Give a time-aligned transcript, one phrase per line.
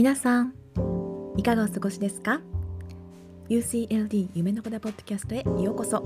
[0.00, 0.54] 皆さん
[1.36, 2.40] いかがお過ごしですか
[3.50, 6.02] ？UCLD 夢の子だポッドキャストへようこそ。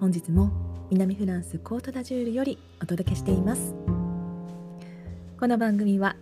[0.00, 0.50] 本日も
[0.88, 3.74] 南フランスコートダジュールよりお届けしています。
[5.38, 6.16] この番組は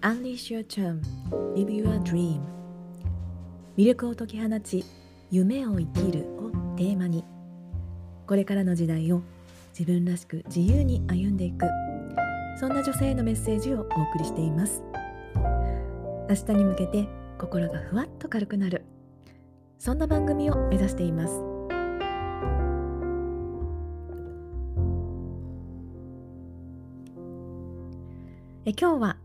[0.00, 1.00] Unleash Your Charm
[1.56, 2.40] Live Your Dream
[3.76, 4.84] 魅力を解き放ち
[5.32, 7.24] 夢を生きるをテーマに
[8.28, 9.22] これからの時代を
[9.76, 11.66] 自分らしく自由に歩んでいく
[12.60, 14.87] そんな女性へのメッセージをお送りしています。
[16.28, 18.84] 明日に向けて心がふわっと軽くなる。
[19.78, 21.42] そんな番組を目指しています。
[28.66, 29.16] え今日は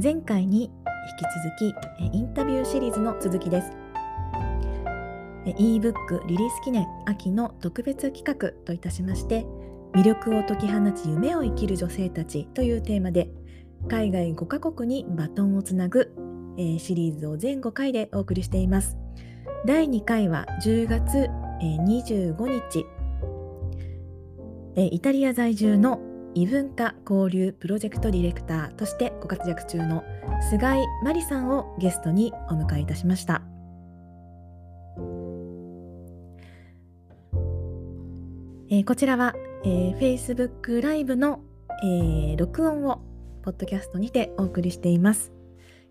[0.00, 0.72] 前回に引き
[1.68, 3.72] 続きインタビューシリーズの続きです。
[5.46, 9.46] ebook リリース記念秋の特別企画といたしまして
[9.94, 13.30] 魅力を解き放ち夢を生きる女性たちというテーマで
[13.88, 16.25] 海外5カ国にバトンをつなぐ、
[16.58, 18.96] えー、シリーズを全5回でお送りしています。
[19.66, 22.86] 第2回は10月、えー、25日、
[24.76, 26.00] えー、イタリア在住の
[26.34, 30.04] 異文化交流プロジェクトディレクターとしてご活躍中の
[30.50, 33.42] 菅井真理さんをゲストにお迎えいたしました。
[38.68, 39.34] えー、こちらは
[39.68, 41.40] えー、Facebook ライブの、
[41.82, 43.00] えー、録音を
[43.42, 45.35] ポッドキャストにてお送りしています。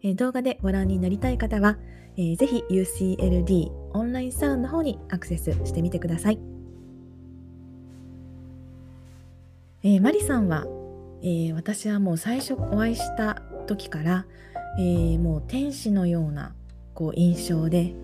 [0.05, 1.79] え、動画でご覧になりたい方は、
[2.15, 6.39] えー、ぜひ UCLD オンラインサロンの方にアクセスしてみてください。
[9.83, 10.67] えー、マリさんは、
[11.23, 14.27] えー、私はもう最初お会いした時から、
[14.77, 16.53] えー、もう天使のような
[16.93, 17.95] こう印象で、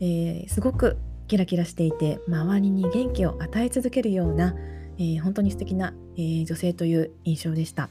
[0.00, 0.96] え、すごく
[1.28, 4.56] キラキラしていて周りに元気を与え続けるような、
[4.98, 7.90] え、本当に素敵な、え、女性という印象でした。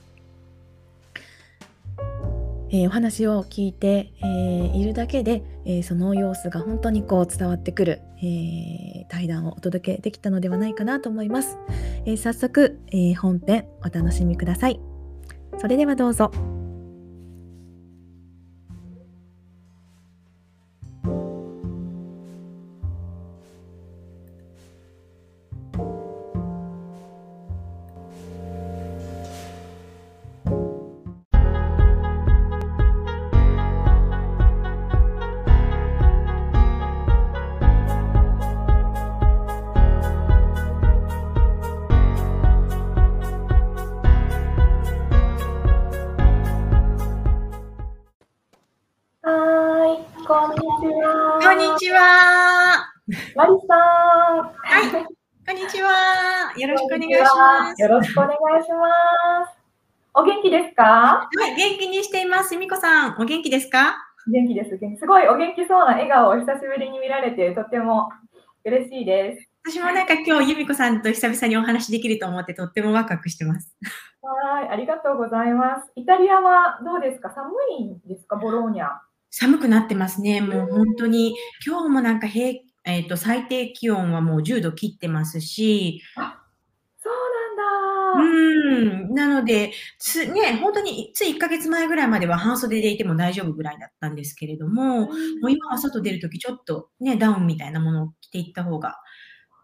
[2.72, 11.58] えー、お話を聞いて、えー、いるだけで、えー、その様子が本当にこう伝わってくる、え対談をお届けできたのではないかなと思います。
[12.06, 14.80] え早速、え本編お楽しみください。
[15.58, 16.32] それではどうぞ。
[57.41, 57.81] ます。
[57.81, 58.88] よろしくお願いしま
[59.47, 59.57] す。
[60.13, 60.84] お元気ですか？
[60.84, 62.56] はい、元気にしています。
[62.57, 63.96] みこさん、お元気ですか？
[64.31, 64.78] 元気です。
[65.00, 68.09] すごいお元気そうな笑顔を久しぶりに見られて、とても
[68.63, 69.47] 嬉しいです。
[69.74, 73.75] 私もなんか今日、由美子さんと久々にお話できると思って、とってもワクワクしてます。
[74.22, 75.91] はい、ありがとうございます。
[75.96, 77.31] イタリアはどうですか？
[77.31, 78.88] 寒いんですか、ボローニャ。
[79.31, 80.41] 寒くなってますね。
[80.41, 81.35] もう本当に、
[81.66, 86.02] 今日もなんか平えっ、と、最低気温はもう10度切ってますし、
[88.13, 89.13] うなん。
[89.13, 95.09] なので、つ、ね、本当につい1ヶ月前ぐらいまでは半袖でいても大丈夫ぐらいだったんですけれども、も
[95.44, 98.97] う今は外出るときちょっとね、ダウンみたいなものを着ていった方が、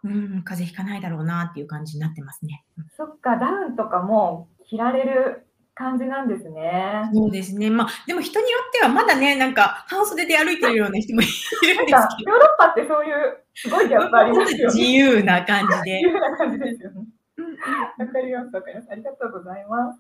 [0.04, 2.64] うん、風邪ひかないだろうなっていう感じになってますね。
[2.96, 5.48] そっか、ダウンとかも着られる
[5.78, 7.10] 感じなんですね。
[7.14, 7.70] そうですね。
[7.70, 12.32] まあ、でも人によってはまだね、なんか半袖で歩いてるような人もいるんですけど。
[12.32, 14.32] ヨーロッパってそういうすごいギャップあり。
[14.74, 16.02] 自由な感じで。
[16.02, 17.06] 自由な感じですよね。
[17.38, 18.88] わかります、わかります。
[18.92, 20.00] ありがとうございます。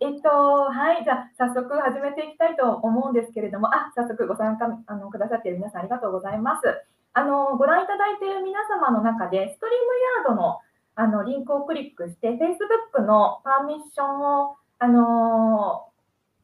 [0.00, 6.66] えっと、はい、じゃあ、早速始めていきたいと思うんですけれども、あ、早速ご参加あのくださっている皆さんありがとうございます。
[7.12, 10.60] あの、ご覧いただいている皆様の中で、ストリームヤードの
[10.96, 15.88] あのリンクをクリックして、Facebook のパーミッションをあの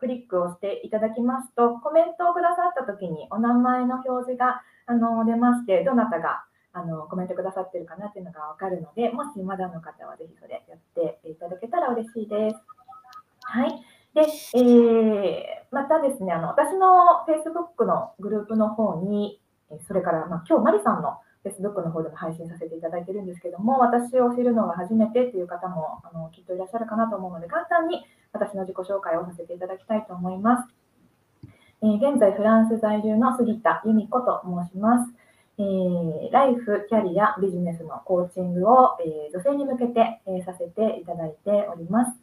[0.01, 12.57] クリックをしていただきますと、コメントをくださったときにお名前の表示があの出まして、どなたがあのコメントくださってるかなっていうのがわかるので、もしまだの方はぜひそれやっていただけたら嬉しいです。
[13.43, 13.83] はい。
[14.15, 14.23] で、
[14.55, 19.41] えー、またですね、あの私の Facebook のグループの方に、
[19.87, 30.69] それから、まあ、今日マリさんの Facebook の方でも配信させていただいてるんですけども、私を知るのが初めてっていう方もあのきっといらっしゃるかなと思うので、簡単に私の自己紹介をさせていただきたいと思います。
[31.83, 35.13] えー、現在、フランス在住の杉田由美子と申します。
[35.61, 42.19] えー、ライフ、キャリア、ビジネスのコーチングを、えー、女性に向けて、えさせていただいております。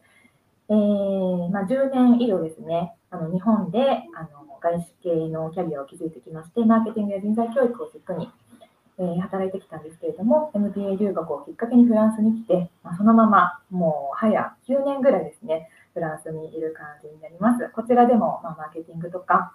[0.70, 3.80] えまあ、10年以上ですね、あの日本で
[4.16, 8.28] あの外資系のキャリアを築いてきまして、マーケティングや人材教育を軸に、
[8.98, 17.70] えー、働いてきたんですけれども、MBA 留学をきっかけにフランスに来て、まあ、そのままもう早9年ぐらいですね、フランスにいる感じになります。
[17.70, 19.54] こちらでも、まあ、マーケティングとか、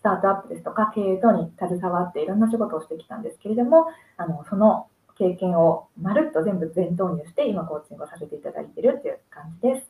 [0.00, 3.86] スタートアップですとか経営等に携わっていろんな仕事をしてきたんですけれども、
[4.16, 4.86] あのその
[5.18, 9.86] 経験をまるっと全部全投入して今コーチングをさせていただいているっていう感じです。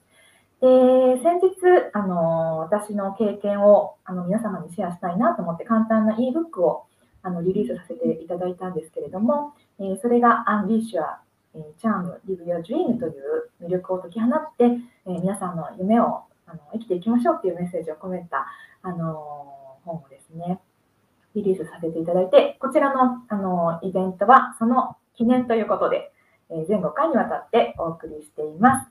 [0.61, 1.55] で先日
[1.95, 6.85] あの私の経験をあの皆様にシェアしたいなと思って簡単な ebook を
[7.23, 18.47] あのリリースさせていただいたんですけれども、えー、それが Unleash Your Charm Live Your Dream という魅力を解き放って、えー、皆さんの夢をあの生きていきましょうっていうメッセージを込めた
[18.83, 19.60] あの
[19.91, 20.61] 本をですね
[21.35, 26.11] リリースさせていただいてこちらのあのイベントはその記念ということで、
[26.51, 28.91] え全5回にわたってお送りしています。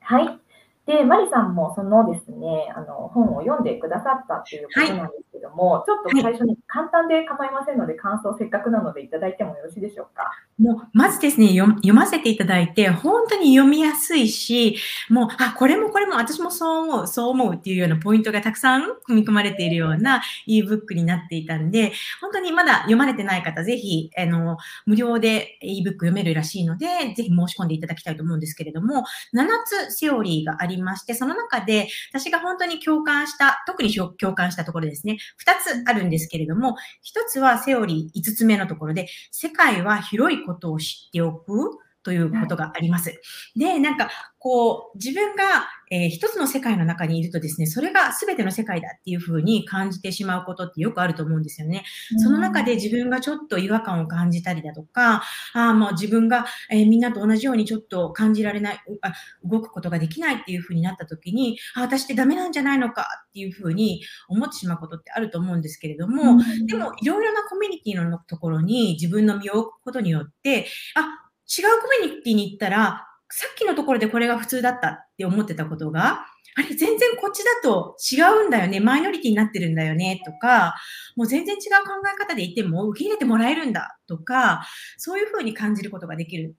[0.00, 0.41] はい。
[0.86, 10.32] で、マリさんもそのですね、あの本を読んでくださったっていうことなんですけども、はい、ちょっと最初に簡単で構いませんので、感想せっかくなのでいただいてもよろしいでしょうか？
[10.58, 14.76] もう、まずですね読、読ませていただいて、本当に読みやすいし、
[15.08, 26.86] もう、あ、これもこれも私もそう思う、そう思うっていうようなポイントがたくさん組み込まれているような ebook になっていたんで、本当にまだ読まれてない方、ぜひ、あの、無料で ebook 読めるらしいので、
[27.16, 29.46] ぜひ申し込んでいただきたいと思うんですけれども、7
[29.88, 41.78] つセオリーがありまして、その中で私が本当に共感した、特に共感したところですね、2つあるんですけれども、1つはセオリー5つ目のところで、世界は広いことを知っておく。
[42.02, 43.20] ということがあります。
[43.56, 51.84] で、なんか、こう、自分が、えー、一つの世界の中にいるとですね、それが全ての世界だっていうふうに感じてしまうことってよくあると思うんですよね。
[52.18, 55.22] その中で自分がちょっと違和感を感じたりだとか、
[55.52, 59.12] あもう自分が、えー、みんなと同じようにちょっと感じられないあ、
[59.44, 70.66] 動くことができないっていうふうになった時に、あ、私ってダメなんじゃないのかっていうふうに思ってしまうことってあると思うんですけれども、でもいろいろなコミュニティのところに自分の身を置くことによって、
[70.96, 71.21] あ、
[71.58, 78.78] 違うコミュニティに行ったら、さっきのところでこれが普通だったって思ってたことが、あれ、全然こっちだと違うんだよね。
[78.78, 80.20] マイノリティになってるんだよね。
[80.24, 80.74] とか、
[81.16, 83.98] もう全然違う考え方でいても受け入れてもらえるんだ。
[84.06, 84.66] とか、
[84.98, 86.54] そういうふうに感じることができる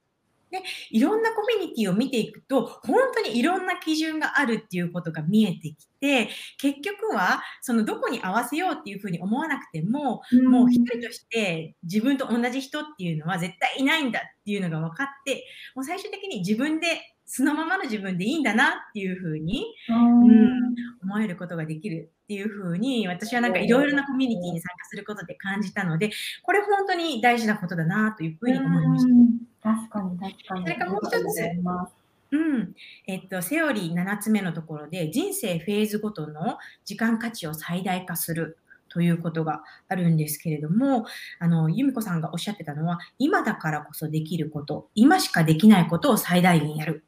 [0.53, 0.61] で、
[0.91, 6.29] いろんなコミュニティを見ていくと、本当にいろんな基準があるっていうことが見えてきて、
[6.59, 26.11] 結局は、そのどこに合わせようっていうふうに思わなくても、うん、もう一人として自分と同じ人っていうのは絶対いないんだっていうのが分かって、もう最終的に自分で素のままの自分でいいんだなっていうふうに、うん、思えることができるっていうふうに、私はなんかいろいろなコミュニティに参加することで感じたので、
[26.43, 29.52] これ本当に大事なことだなというふうに思いました。
[29.63, 30.61] 確かに確かに。
[30.63, 31.41] それからもう一つ。
[32.31, 32.73] うん。
[33.07, 38.57] えっと、セオリー7つ目のところで、人生フェーズごとの時間価値を最大化する
[38.89, 41.05] ということがあるんですけれども、
[41.39, 47.05] あの、由美子さんがおっしゃってたのは、今だからこそできること、今しかできないことを最大限やる。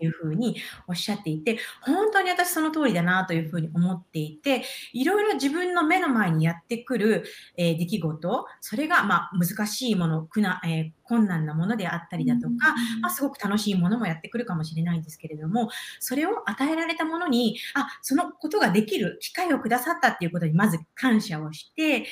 [0.00, 0.56] いうふうに
[0.86, 7.24] おっしゃっていて、本当に私その通りだなというふうに思っていて、いろいろ自分の目の前にやってくる、
[7.56, 15.70] えー、出来事、それがまあ難しいもの、苦な、えー、困難なものであったりだとか、まあ、すごく楽しいものもやってくるかもしれないんですけれども、
[16.00, 22.06] それを与えられたものに、あ、そのことができる機会をくださったっていうことにまず感謝をして、で、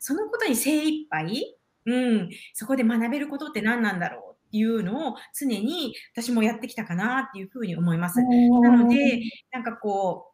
[0.00, 8.20] そのことに精一杯、うん、そこで学べることって何なんだろういうのを常に私もやってきたかなっていうふうに思います。
[8.60, 9.20] なので、
[9.52, 10.32] なんかこ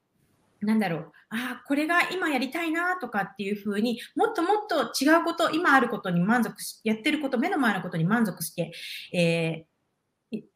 [0.62, 8.72] う、なんだろう、ああ、これが今やりたいなとかっていうふうにもっともっと違うこと、今あることに満足し、やってること、目の前のことに満足して、
[9.12, 9.77] えー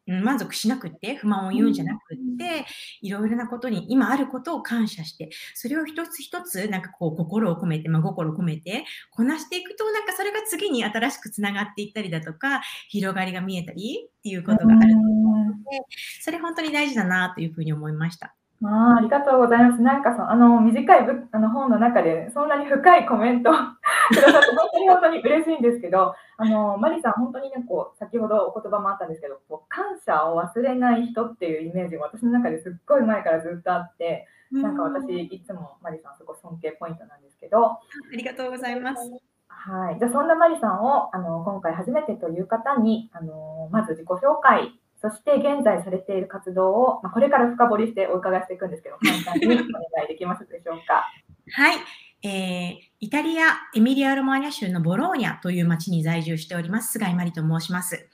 [0.05, 2.65] 満足しなくって不満を言うんじゃなくって
[3.01, 15.79] いろいろなことに今あることを感謝してそれを一つ一つなんかこう心を込めて真心を込めてこなしていくとなんかそれが次に新しくつながっていったりだとか広がりが見えたりっていうことがあるので
[16.21, 18.35] それ本当に大事だなというふうに思いました。
[18.63, 19.81] あありがとうございます。
[19.81, 23.51] なんかそのあの短いぶあの本の中でそんなに深いコメント
[24.09, 37.79] くださって本当に本当に嬉しいんですけど、あのマリさん本当にねこう先ほどお言葉もあったんですけど、こう感謝を忘れない人っていうイメージが私の中ですっごい前からずっとあって、なんか私いつもマリさんすごい尊敬ポイントなんですけど、あ
[38.15, 39.11] りがとうございます。
[39.47, 49.57] はい、じゃあそんなマリさんをあの今回初めてという方にあのまず自己紹介そして現在されている活動を、まあ、これから深掘りしてお伺いしていくんですけど、簡単にお願
[50.05, 51.03] いできますでしょうか？
[51.51, 51.77] はい。
[52.25, 58.07] えー、イタリア・エミリア・ロマーニャ州のボローニャという町に在住しております、菅井真理と申します。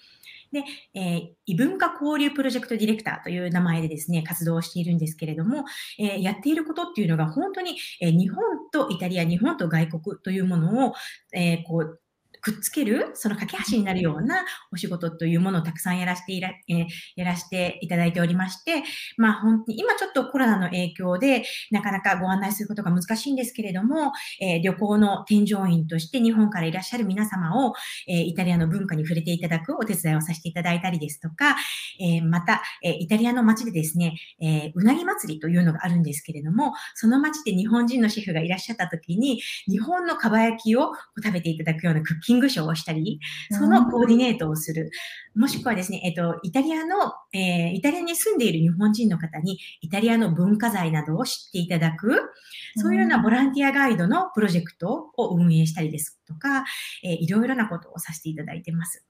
[0.52, 0.64] で、
[0.96, 5.66] えー、異文化交流プロジェクトディレクターという名前でですね、活動をしているんですけれども、
[6.00, 10.94] えー、やっていることっていうのが本当に、えー、日本とイタリア、日本と外国というものを、
[11.32, 12.02] え、こう、
[12.42, 18.84] くっつける、その架け橋になるようなお仕事というものをたくさんやらせていら、えー、やらせていただいておりまして、
[19.18, 27.74] まあ本当に今ちょっとコロナの影響でなかなかご案内することが難しいんですけれども、えー、旅行の添乗員として日本からいらっしゃる皆様を、
[28.08, 31.56] えー、イタリアの文化に触れていただくお手伝いをさせていただいたりですとか、
[32.00, 40.92] えまた、えイタリアの街でですね、えうなぎ祭りというのがあるんですけれども、その街で日本人のシェフがいらっしゃった時に、日本のかば焼きを
[41.22, 43.20] 食べていただくようなクッキングショーをしたり、
[43.52, 44.92] そのコーディネートをする。
[45.36, 52.32] もしくはですね、えっと、イタリアの、えー、イタリアに住んでいる日本人の方に、イタリアの文化財などを知っていただく、
[52.78, 56.66] そういうようなボランティアガイドのプロジェクトを運営したりですとか、
[57.04, 59.06] えー、いろいろなことをさせていただいてます。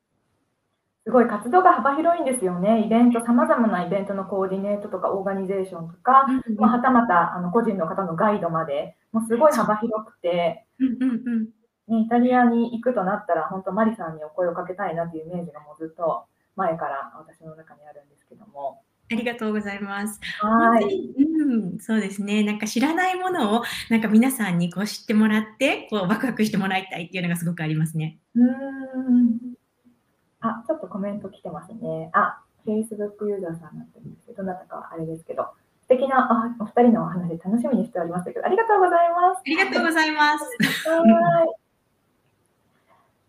[1.06, 2.86] すごい活動が幅広いんですよね。
[2.86, 11.50] イベント、さまざまなイベントのコーディネートとか、オーガニゼーションとか、うんうん、まあ、はたまたあの個人の方のガイドまで、もうすごい幅広くて、うんうんうん
[11.90, 18.84] ね、イタリアに行くとなったら、本当、マリさんにお声をかけたいなというイメージがもうずっと前から私の中にあるんですけども。
[19.12, 20.20] ありがとうございます。
[20.40, 20.86] はい。
[21.18, 22.44] うん、そうですね。
[22.44, 28.20] なんか知らないものを、なんか皆さんにこう知ってもらって、こうワクワクしてもらいたいっていうのがすごくありますね。
[28.36, 29.40] うん。
[30.42, 32.12] あ、ちょっとコメント来てますね。
[32.14, 35.48] あ、Facebook ユーザーさんになんですけど、どなたかあれですけど。
[35.90, 39.40] 素敵なお二人のお話楽しみにしておりますけど、ありがとうございます。
[39.40, 40.46] ありがとうございます。
[40.86, 41.69] はい。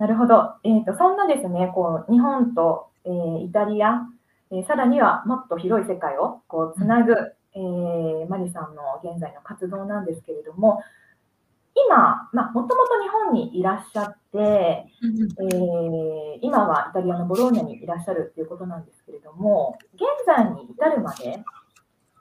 [0.01, 0.55] なるほど。
[0.65, 4.01] えっ、ー、と、そんなですね、こう、日本と、えー、イタリア、
[4.51, 7.13] えー、さらにはもっと広い世界をこうつなぐ、
[7.55, 10.81] えー、マリさんの現在の活動なんですけれども、
[11.87, 21.45] 今、まあ、もともと日本にいらっしゃって、えー、今はイタリアのボローニャにいらっしゃるということなんですけれども、現在に至るまで、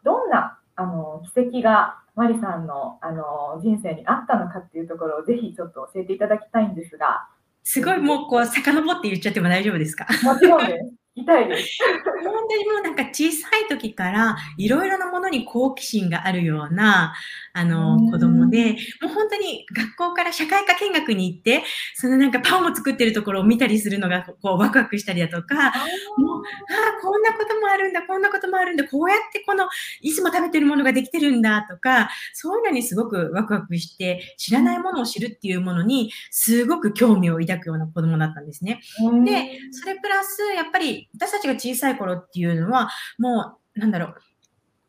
[0.03, 7.29] どんなあの奇跡がマリさんのあの人生にあったのかっていうところをぜひちょっと教えていただきたいんですが。
[7.71, 10.07] すごいもうこう、遡って言っちゃっても大丈夫ですか？
[10.23, 10.98] もちろんです。
[11.15, 11.79] 痛いです。
[12.23, 17.13] 本当にもうなんか小さい時からいろいろなものに好奇心があるような、
[17.53, 21.63] あの、子供で、もう本当に学校から社会科見学に行って、
[21.95, 29.67] そのなんかパンを作ってるところを見たりするのが、こう、ワクワクしたりだとか、もう、ああ、こんなこともあるんだ、こんなこともあるんだ、こうやってこの、
[30.01, 38.79] いつも食べてるものができてるんだとか、そういうのにすごくワクワクして、知らないものを知るっていうものに、すごく興味を抱くような子供だったんですね。
[39.25, 44.15] で、それプラス、やっぱり私たちが小さい頃っていうのは、もう、なんだろう、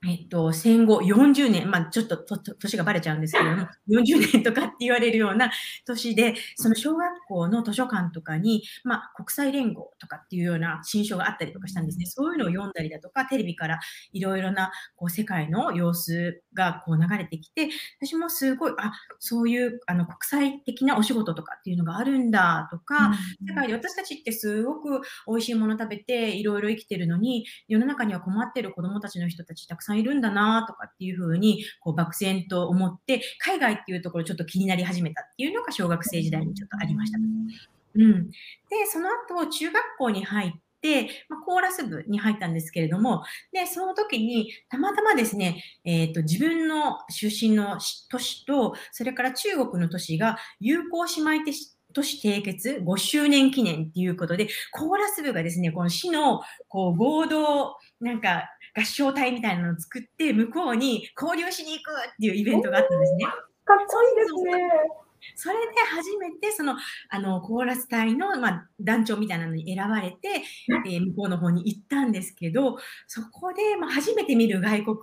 [0.09, 3.69] えっと、戦後40年、まあ、ちょっと年がバレちゃうんですけれども、
[4.01, 5.51] 40年とかって言われるような
[5.85, 12.07] 年で、その小学校の図書館とかに、まあ、国際連合とかっていうような新書があったりとかしたんですね。
[12.07, 13.79] そういうのを読んだりだとか、テレビから
[14.15, 17.69] いろいろなこう世界の様子がこう流れてきて、
[18.01, 23.13] 私もすごい、あ、そういうあの国際的なお仕事とかっていうのがあるんだとか、
[23.47, 37.19] 世界で私たちってすごく美味しいもの食べていろいろ生きてるのに、世の中には困ってる子供たちの人たちたくさんさんいるんだなとかっていうふうに、こう、漠然と思って、海外っていうところちょっと気になり始めたっていうのが小学生時代にちょっとありました。
[37.19, 38.31] うん。
[38.31, 47.79] で、その後、中学校に入って、まあ、コーラス部に入ったんですけれども、で、その時に、たまたまですね、えっ、ー、と、自分の出身の
[48.11, 51.53] 都市と、それから中国の都市が友好姉妹
[51.93, 58.45] 都市締結5周年記念っていうことで、コーラス部がですね、この市のこう合同、なんか
[58.77, 63.25] 合唱隊みたいなのを作って、向こうに交流しに行くっていうイベントがあったんですね。
[63.65, 65.01] かっこいいですね。
[65.35, 66.77] それで初めてその
[67.09, 70.43] あのコーラス隊の、まあ、団長みたいなのに選ばれて、
[70.87, 74.97] えー、向こうの方に行ったんですけどそこで、まあ、初めて見る外国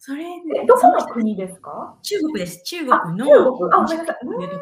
[0.00, 0.24] それ
[0.66, 1.96] どこの国ですか？
[2.02, 2.62] 中国です。
[2.62, 3.54] 中国のというと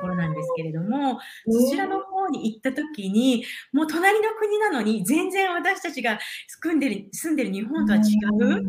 [0.00, 6.18] ころなんですけれども、そちらの方に行った時に、もう隣の国なのに、全然私たちが
[6.62, 8.62] 住んでる住んでる日本とは違う。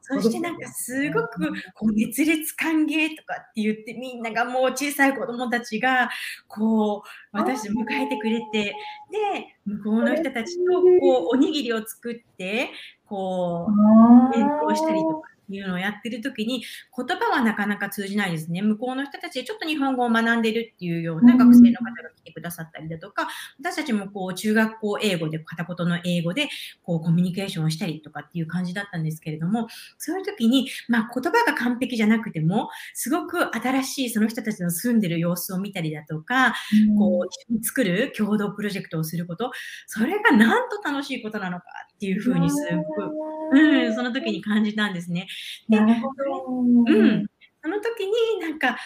[0.00, 6.08] そしてなんかすごくこう熱烈歓迎とかって言って、みんながもう小さい子供たちが、
[6.48, 8.74] こう、私迎えてくれて、
[9.10, 12.70] で、向こうの人たちとこうおにぎりを作って、
[13.06, 15.33] こう、演奏したりとか。
[15.50, 16.64] いうのをやってる時に、
[16.96, 18.62] 言葉はなかなか通じないですね。
[18.62, 26.48] 向こうの人たちでちょっと日本語を学んでるっていうような学生の方が来てくださったりだとか、私たちもこう中学校英語で、片言の英語で
[26.82, 36.54] こうコミュニケーションをしたりとかっていう感じだったんですけれども、そういう時に、まあ言葉が完璧じゃなくても、すごく新しいその人たちの住んでる様子を見たりだとか、
[36.98, 39.50] こう一緒に作る共同プロジェクトをすること、
[39.86, 41.64] それがなんと楽しいことなのか
[42.04, 43.12] っていうふうにすごく、
[43.52, 45.26] うん、その時に感じたんですね。
[45.68, 46.50] でなるほど。
[46.86, 47.26] うん。
[47.62, 48.76] その時になんか、あ、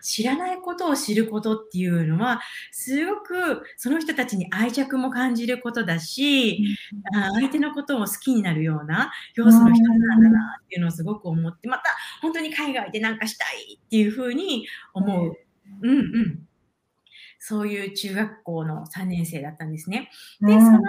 [0.00, 6.64] 知らないことを知ることっていうのは、すごくその人たちに愛着も感じることだし、
[7.16, 11.84] あ相手のことを好きになるような要素の一つなんだなっていうのをすごく思って、また
[12.22, 15.36] 本当に海外でなんかしたいっていうふうに思う。
[15.82, 16.48] うんうん。
[17.40, 20.10] そういう中学校の3年生だったんですね。
[20.40, 20.82] で、その後、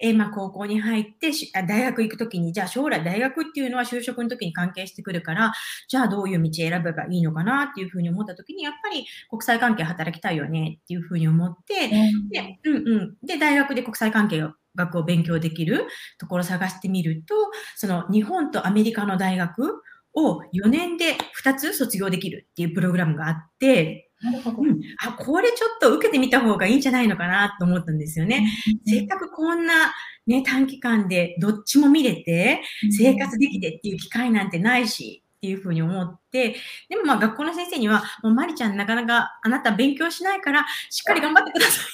[0.00, 1.30] えー、まあ、高校に入って
[1.66, 5.52] 大学行くときに、じゃあ将来大学っていうのは就職の時に関係してくるから、
[5.88, 11.88] じゃあどういう道選べばいいのかなっていうふうに思ったときに、やっぱり国際関係働きたいよねっていうふうに思って、
[12.30, 13.26] で、うんうん。
[13.26, 15.86] で、大学で国際関係を学を勉強できる
[16.18, 17.34] ところを探してみると、
[17.76, 19.82] その日本とアメリカの大学
[20.14, 24.62] を4年で2つ卒業できるっていうプログラムがあって、なるほど。
[24.62, 24.80] うん。
[25.00, 28.46] あ、これちょっと受けてみた方がいいんじゃないのかなと思ったんですよね。
[28.86, 29.92] せっかくこんな
[30.26, 36.56] ね、短期間でどっちも見れて、生活できてっていう機会なんてないし、っていうふうに思って、
[36.88, 41.84] でもまあ学校の先生には、もうまりちゃんなかなかあなた勉強しないから、しっかり頑張ってください。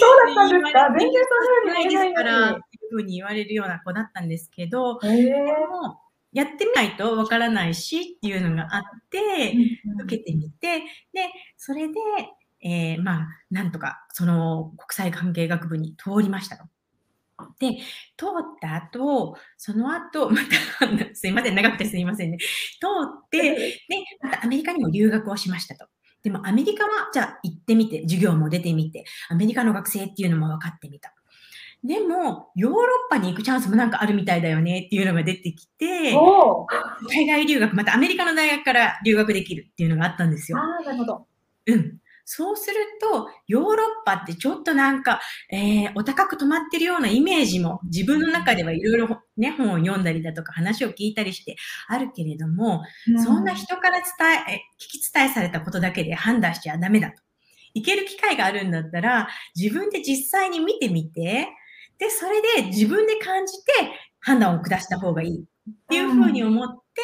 [0.00, 0.88] そうだったんですか？
[0.98, 5.08] 全然そんなふうにないですから、っていうふうに言われるような子だったんですけど、で
[5.70, 6.00] も、
[6.34, 9.54] やってみないとわからないしっていうのがあって、
[10.02, 10.80] 受けてみて、
[11.12, 11.94] で、それで、
[12.60, 16.64] えー、まあ、なんとか、その国際関係学部に通りましたと。
[17.58, 17.78] で、
[18.16, 22.38] 通った後、その後、 また、すいません、長くてすいませんね。
[22.38, 22.86] 通
[23.26, 23.54] って、
[23.88, 25.86] で、またアメリカにも留学をしましたと。
[26.22, 31.14] でもアメリカは、じゃあ行ってみて、授業も出てみて、アメリカの学生っていうのも分かってみた。
[31.84, 36.16] でも、ヨーロッパに行くチャンスもなんかあるみたいだよねっていうのが出てきて、
[37.10, 40.58] 海外留学、またアメリカの大学から留学できるっていうのがあったんですよ。
[40.58, 41.26] ああ、なるほど。
[41.66, 41.98] うん。
[42.24, 45.20] そうすると、ヨーロッパってちょっとなんか、
[45.50, 54.04] えー、お高く止まってるようなイメージも自分の中ではいろいろね、本を読んだりだとか話を聞いたりしてあるけれども、うん、そんな人から伝
[54.48, 57.22] え、聞き伝えされたことだけで判断しちゃダメだと。
[57.74, 61.48] 行ける機会があるんだったら、自分で実際に見てみて、
[61.98, 63.72] で、それで自分で感じて
[64.20, 65.44] 判断を下した方がいいっ
[65.88, 67.02] ていうふうに思って、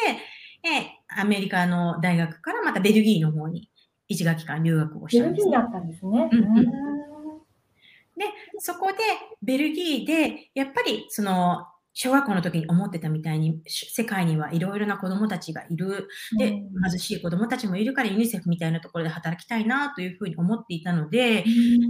[0.67, 3.69] えアメリカの大学からまたベルギーの方に
[4.09, 5.51] 1学期間留学をしたんです、ね。
[5.51, 6.29] ベルギーだったんですね。
[6.31, 8.25] うんうん、で、
[8.59, 8.97] そこで
[9.41, 16.07] ベルギーで、やっぱりその小学校の時に思ってたみたいに、世界にはいろいろな子供たちがいる。
[16.37, 21.43] で、貧しい子供たちもいるからユニセフみたいなところで働きたいなというふうに思っていたので、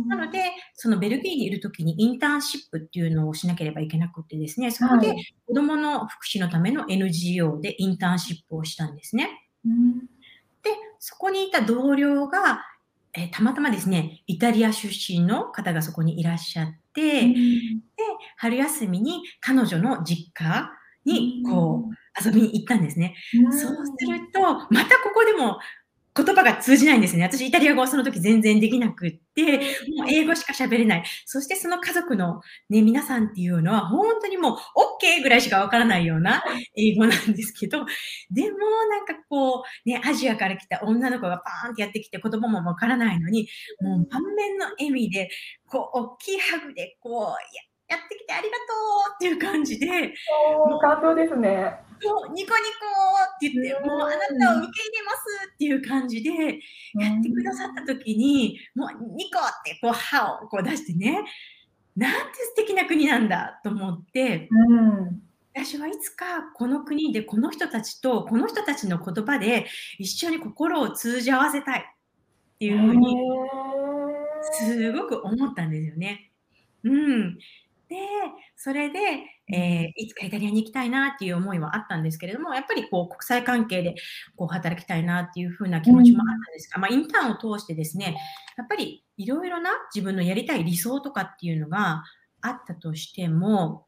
[0.08, 5.14] なので、そのベルギーにいる時にインターンシップっていうのをしなければいけなくてですね、そこで
[5.46, 9.30] 子供の福祉のための NGO でインターンシップをしたんですね。
[10.64, 12.64] で、そこにいた同僚が、
[13.14, 17.34] えー、たまたまですね、イタリア出身の方がそこにいらっしゃって、
[18.38, 20.72] 春休みに彼女の実家
[21.06, 23.16] にこう遊びに行ったんですね。
[23.34, 25.60] そうすると、またここでも
[26.14, 27.24] 言葉が通じないんですね。
[27.24, 29.60] 私、イタリア語はその時全然できなくって、
[29.98, 31.04] もう英語しか喋れない。
[31.26, 36.44] そしてその家族のね、皆さんっていうのは、本当にもう OK ぐらいしかわからないような
[36.76, 37.86] 英語なんですけど、
[38.30, 38.58] でも
[38.90, 43.48] なんかこう、ね、アジアから来た女の子がパーンってやってきて言葉もわからないのに、
[43.80, 45.30] もう満面の笑みで、
[45.70, 47.24] こう、大きいハグで、こう、
[47.90, 48.64] やってきてありがと
[49.10, 50.14] うっていう感じで、
[50.82, 51.91] 感動ですね。
[52.04, 52.88] もうニコニコ
[53.36, 56.30] って言って、もうあなたを受け入れますっていう感じで
[56.96, 61.24] やってくださった時に、もうニコってこう歯をこう出してね、
[61.96, 65.22] なんて素敵な国なんだと思って、うん、
[65.54, 69.68] 私はいつかこの国でこの人たちとこの人たちの言葉で
[70.00, 71.84] 一緒に心を通じ合わせたいっ
[72.60, 73.16] ていうふうに
[74.54, 76.32] すごく思ったんですよね。
[76.84, 77.38] うん。
[77.92, 77.98] で、
[78.56, 79.00] それで、
[79.54, 83.96] えー、いつかイタリアに行きたいなっていう思いはあったんですけれども、やっぱりこう国際関係で
[84.38, 88.16] こう働きたいなっていうふうな気持ちもあったんですが、まあ、インターンを通してですね、
[88.58, 92.06] やっぱりいろいろな自分のやりたい理想とかっていうのが
[92.40, 93.86] あったとしても、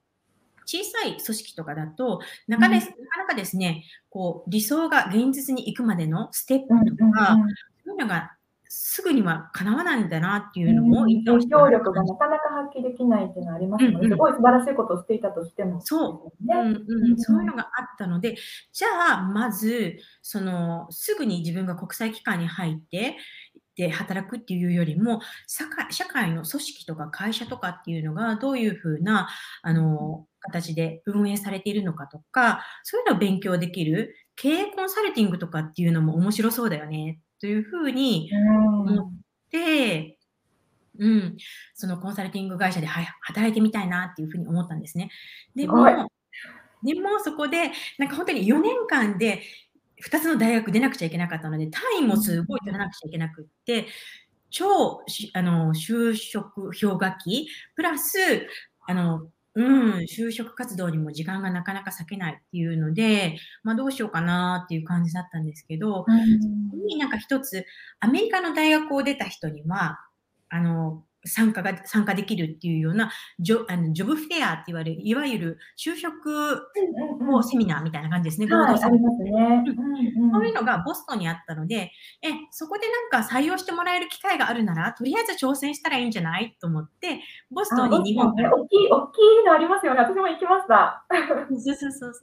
[0.65, 2.87] 小さい組織とかだと、なかなか
[3.19, 7.37] なかですね、こう理想が現実に行くまでのステップとか、
[7.85, 8.33] そういうのが
[8.75, 18.35] すぐにはかなわないんだなっていうのも、影響力がなかなか発揮できないっていうのはありますので、うんうん、すごい素晴らしいことをしていたとしても、そう、ね、うんうん、そういうのがあったので、
[18.71, 23.17] じゃあ、まず、その、すぐに自分が国際機関に入って、
[23.75, 29.29] で働くっていうよりも社会社会の組織とか会社とかっていうのがどういうふうな
[29.63, 39.11] あの形で運営されているのかとかそういうのを勉強できる経営コンサルティングとかっていうのも面白そうだよねというふうに思っ
[39.51, 40.17] て、
[40.97, 41.35] うん、
[41.73, 45.09] そのコンサルティング会社で働いてみたいなっていうふうに思ったんですね。
[45.53, 45.85] でも、
[46.83, 49.41] でもそこで、なんか本当に4年間で
[50.07, 53.87] 2つの大学出なくちゃいけなかったので、単位もすごい取らなくちゃいけなくって、
[54.49, 55.01] 超
[55.33, 58.47] あの就職氷河期、プラス、
[58.87, 67.65] あのうん、就職活動にも時間がなかなか割けないっていうので、まあ、どうしようかなっていう感じだったんですけど、うん、そこになんか一つ、
[67.99, 69.99] アメリカの大学を出た人には、
[70.49, 76.67] あの、参加が、参加できるっていうような、ジョあのジョブフェアって言われる、いわゆる就職
[77.31, 78.47] をセミナーみたいな感じですね。
[78.47, 79.31] はい、ありますね、
[80.33, 86.57] そういうのがボストンにあったので、え、そこでなんか採用してもらえる機会があるなら、とりあえず挑戦したらいいんじゃない？
[86.59, 88.53] と思って、ボストンに日本から。
[88.55, 89.99] 大きい、大きいのありますよね。
[90.01, 91.05] 私も行きました。
[91.49, 92.13] そうそうそうそう。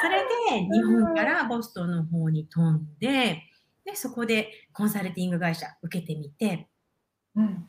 [0.00, 3.42] それで、日本からボストンの方に飛んで、
[3.84, 6.68] で、そこでコンサルティング会社受けてみて、
[7.36, 7.68] うん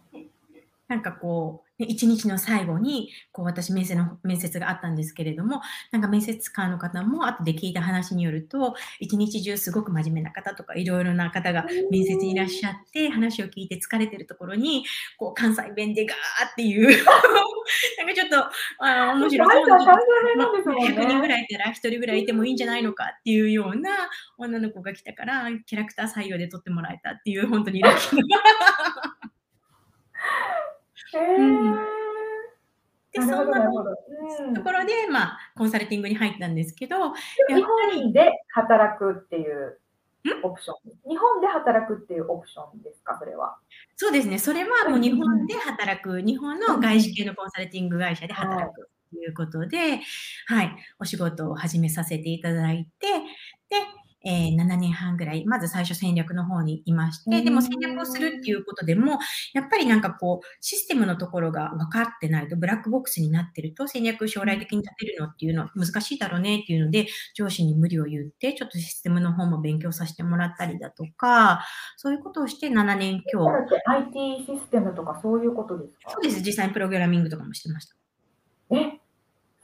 [0.90, 14.84] なんかこう、一日の最後に、こう私面接の、面接があったんですけれども、なんか面接官の方も後で聞いた話によると、一日中すごく真面目な方とか、いろいろな方が面接にいらっしゃって、話を聞いて疲れてるところに、
[15.18, 16.18] こう関西弁でガー
[16.52, 16.88] っていう
[18.00, 18.50] なんかちょっと、
[18.84, 23.92] あ面白そうな、100人ぐらいいたら1人ぐらいいてもいいんじゃないのかっていうような
[24.40, 29.30] 女の子が来たから、キャラクター採用で取ってもらえたっていう、本当にラッキーな。
[31.14, 31.76] うん、
[33.12, 33.72] で、そんなと
[34.64, 37.14] ころで、まあ、コンサルティングに入ったんですけど、
[37.48, 39.80] 日本で働くっていう
[40.44, 41.10] オプション。
[41.10, 43.58] 日本で働くっていうオプションですか、それは？
[43.96, 48.90] そうですね、それはもう日本で働く、日本の外資系のコンサルティング会社で働く。
[49.12, 50.02] ということで、
[50.46, 53.08] はい、お仕事を始めさせていただいて、
[53.68, 53.78] で、
[54.26, 59.20] えー、7年半ぐらい、まず最初戦略の方にいまして、でも戦略をするっていうことでも、
[59.54, 71.62] やっぱりなんかこう、システムのところが分かってないと、ブラックボックスになってると、戦略将来的に立てるのっていうのは難しいだろうねっていうので、上司に無理を言って、ちょっとシステムの方も勉強させてもらったりだとか、
[71.98, 73.50] そういうことをして7年今日。
[73.86, 76.12] IT システムとかそういうことですか？
[76.12, 76.42] そうです。
[76.42, 77.96] 実際にプログラミングとかもしてました。
[78.76, 78.99] え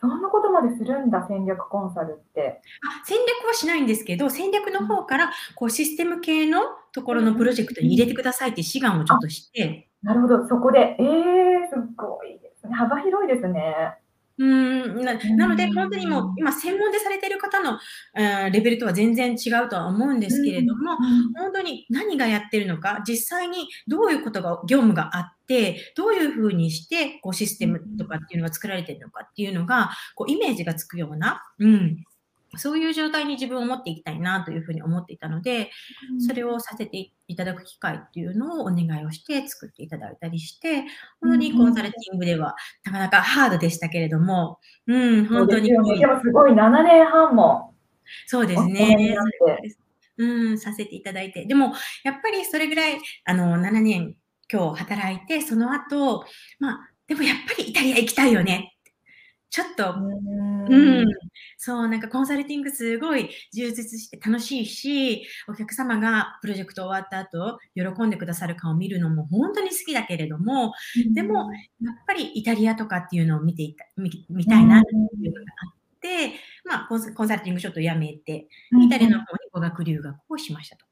[0.10, 2.62] そんなことまでするんだ、戦略コンサルって？
[2.84, 9.90] あ戦略はしないんですけど、戦略の方からこうシステム系のところのプロジェクトに入れてくださいって志願をちょっとして。
[10.04, 10.96] なるほど、そこで。
[11.00, 11.06] えー、
[11.70, 12.76] すごいですね。
[12.76, 13.98] 幅広いですね。
[14.38, 17.80] うんななので、本当にもう今、専門でされている方の、
[18.18, 20.98] えー、レベルとは全然違うとは思うんですけれども、
[21.38, 32.04] 本当に何がやってるのか、実際にどういうことが、業務があって、どういうふうにしてこうシステムとかっていうのが作られてるのかっていうのが、こうイメージがつくような、うん、
[32.58, 35.72] そういう状態に自分を持っていきたいなというふうに思っていたので、
[36.28, 40.84] それをさせていただく機会っていうのをお願いをして作っていただいたりして、
[41.22, 45.70] 本当にコンサルティングではなかなかハードでしたけれども、うん、本当に。
[45.70, 45.86] でも
[46.22, 47.74] すごい7年半も。
[48.28, 49.16] そうですね。
[50.18, 51.46] うん、させていただいて。
[51.46, 54.16] でも、やっぱりそれぐらい、あの、7年
[54.52, 56.26] 今日働いて、その後、
[56.60, 58.75] まあ、でもやっぱりイタリア行きたいよね
[59.56, 59.96] ちょっと、
[60.70, 61.06] うん、
[61.56, 70.74] そう、なんかコンサルティングすごい充実して楽しいし、お客様がプロジェクト終わった後、喜んでくださる顔を見るのも本当に好きだけれども、
[71.14, 76.34] でも、やっぱりイタリアとかっていうのを見ていた、見見たいなっていうのがあって、
[76.66, 80.86] まあコン、コンサルティングちょっとやめて、イタリアの方に語学留学をしましたと。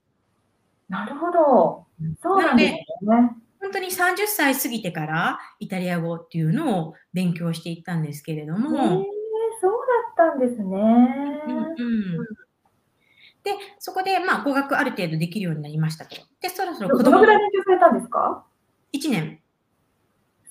[0.87, 1.85] なるほど。
[2.21, 3.42] そうなんですね。
[3.63, 8.77] 本当に30歳過ぎてからイタリア語っていうのを勉強していったんですけれども。
[8.77, 9.03] えー、
[9.61, 9.71] そう
[10.17, 10.77] だったんですね。
[11.47, 12.43] うんうん
[13.43, 16.15] で、そこで、まあ、語学ある程度できるようになりましたと。
[16.39, 18.45] で、そろそろ子供どのぐらい勉強されたんですか
[18.93, 19.42] ?1 年。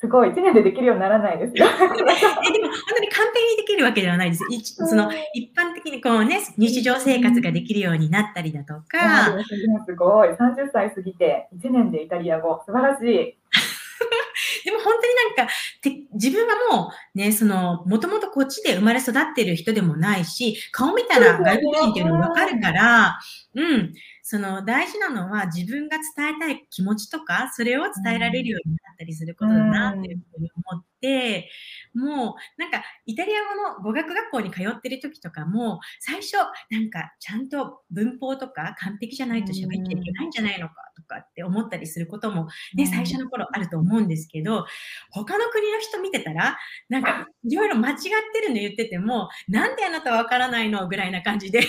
[0.03, 1.65] すごい、1年でできるようにならないですよ。
[1.65, 4.45] えでも、本当に完璧にできるわけではないです。
[4.89, 9.39] その一般的にこうね、日常生活ができるようになったりだとか。
[9.87, 13.05] すごい、30歳過ぎて1年でイタリア語、素晴らしい。
[14.65, 23.21] でも本当になんか、て自分はもうね、その、もともとこっちで生まれ育ってる人でもないし、顔見たら外国人っていうの分かるから、
[23.55, 23.95] うん。
[24.23, 31.51] その大事なのは自分が伝えたい気持ちとか、それを伝えられるようになったりすることだなっていうふうに思って、
[31.93, 36.35] もうなんかイタリア語の語学学校に通ってる時とかも、最初
[36.71, 44.67] なんかちゃんと文法とか完璧じゃないと喋っちゃいけないんじゃないのかとかって思ったりすることもね、最初の頃あると思うんですけど、
[45.11, 46.59] 他の国の人見てたら、
[46.89, 47.97] なんかいろいろ間違っ
[48.33, 51.63] てるの言ってても、なんであなたわからないのぐらいな感じで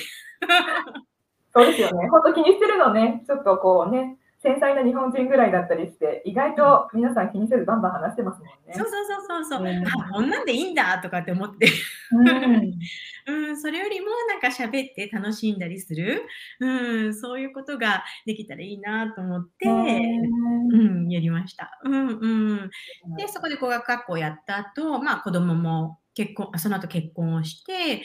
[1.55, 2.07] そうですよね。
[2.09, 8.73] 本当気にしてるのね、ちょっとこうね、繊細な日本人ぐらいだったりして、意外と皆さん気にせずバンバン話してますもんね。
[8.73, 11.69] そうそうそうそうそう、うん、あこんなんでいいんだとかって思って、
[12.11, 12.27] うん、
[13.47, 16.23] うん、それよりもなんか喋って楽しんだりする、
[16.59, 21.79] うん、そういうことができたらいいなと思って、うん、やりました。
[21.85, 22.69] うんうん、
[23.15, 28.03] でそこで語学学校やった後、まあ子供も結婚その後結婚をして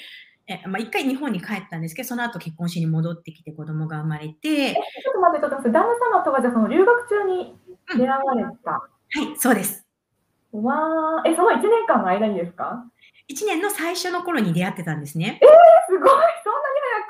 [0.48, 4.72] えまあ、一回日本に帰ったんですけど、その後結婚しに戻ってきて子供が生まれて。
[4.72, 7.54] ちょっと待って、ちょっと待って、旦那様とはじゃその留学中に
[7.96, 8.82] 出会われた、
[9.16, 9.86] うん、はい、そうです。
[10.52, 12.82] わー、え、その1年間の間にですか
[13.30, 15.38] ?1 年の最初の頃に出会ってたんですね。
[15.42, 15.48] えー、
[15.92, 16.24] すごいそんなに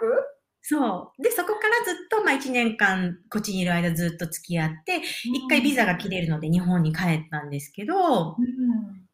[0.00, 0.38] 早く？
[0.62, 1.22] そう。
[1.22, 8.44] で、そこからずっと、まあ、1年間、こっちにいる間ずっと付き合って、一回ビザが切れるので日本に帰ったんですけど、うん、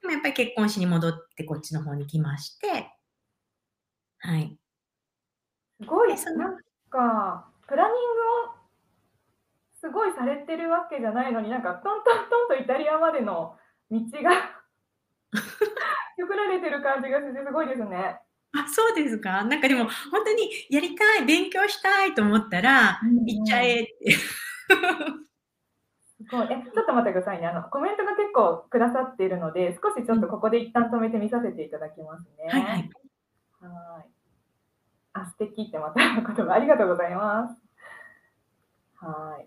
[0.01, 2.89] でもやっぱり結婚しに戻ってこっちの方に来まして、
[4.25, 4.57] はい。
[5.83, 6.57] すごい、なん
[6.89, 8.55] か、プランニングを
[9.81, 13.59] すごいされてるわけじゃないのに、なんか、トントントンとイタリアまでの
[13.91, 14.31] 道が
[16.19, 18.19] 作られてる感じがして、すごいですね。
[18.57, 19.45] あ、そうですか？
[19.45, 24.13] なんかでも、本当にやりたい、勉強したいと思ったら、行っちゃえって。
[26.17, 26.47] すごい。
[26.51, 27.47] え、ちょっと待ってくださいね。
[27.49, 32.49] あの、コメントが結構くださっているので、少しちょっとここで一旦止めて見させていただきますね。
[32.51, 32.91] はい、はい。
[33.61, 34.14] はい。
[35.15, 37.55] あ、素敵ってまた言葉ありがとうございます。
[39.05, 39.47] はい。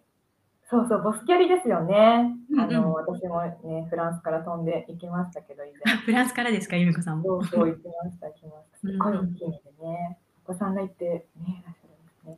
[0.70, 2.36] そうそう、ボスキャリですよね。
[2.50, 5.96] うんうん、あの、私もね、フランスから飛んで行きましたけど、以前。
[6.04, 8.78] フランスからですか、由美子さんそうそう、行きました、行きました。
[8.80, 12.38] すごい大きいのでね、お子さんがいて、ね、いらっしゃるんですね。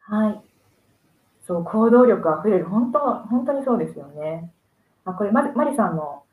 [0.00, 0.42] はい。
[1.42, 4.52] そう、行動力あふれる、本当、本当にそうですよね。
[5.04, 6.24] あ、これ、ま、マリさんの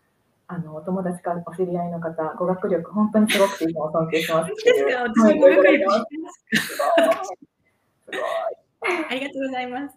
[0.49, 4.53] あの、お友達かお知り合いの方、語学力、本当にすごくていつも尊敬します。
[4.63, 5.03] ですか？
[5.03, 5.91] 私も語学力
[6.53, 6.77] す
[8.09, 8.19] ごい。
[9.09, 9.95] ありがとうございます。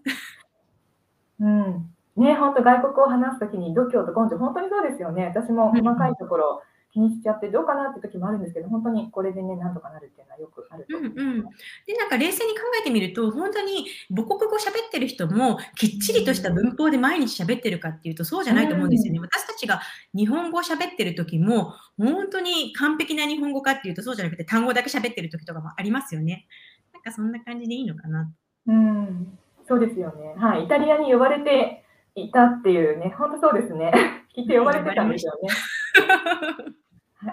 [1.40, 1.90] うん。
[2.16, 5.26] ね、本当外国を話すときに度胸と根性、本当にそうですよね。
[5.26, 11.20] 私も細かいところ、気にしちゃってどうかなって時もあるんですけど、本当にこれでね、なんとかなるっていうのはよくあると思います。
[11.20, 11.42] うんうん、
[11.86, 19.18] で、なんか冷静に考えてみると、本当に母国語喋ってる人も、きっちりとした文法で毎日喋ってるかっていうと、そうじゃないと思うんですよね。
[19.18, 19.80] うん、私たちが
[20.14, 26.46] 日本語を喋ってる時も、本当に完璧な日本語かっていうと、そうじゃなくて、単語だけ喋ってる時とかもありますよね。
[26.92, 28.30] なんかそんな感じでいいのかな。
[28.66, 30.34] うん、そうですよね。
[30.36, 30.64] はい。
[30.64, 33.92] イタリアに呼ばれていたっていうね、本当そうですね。
[34.34, 35.48] きっと呼ばれてたんですよね。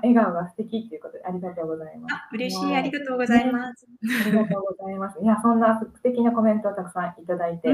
[0.03, 2.15] 笑顔が素敵っていうことでありがとうございます。
[2.33, 3.87] 嬉しい、ありがとうございます。
[4.21, 5.19] ありがとうございます。
[5.21, 7.73] いや、そんな素敵なコメントをたくさんいただいてお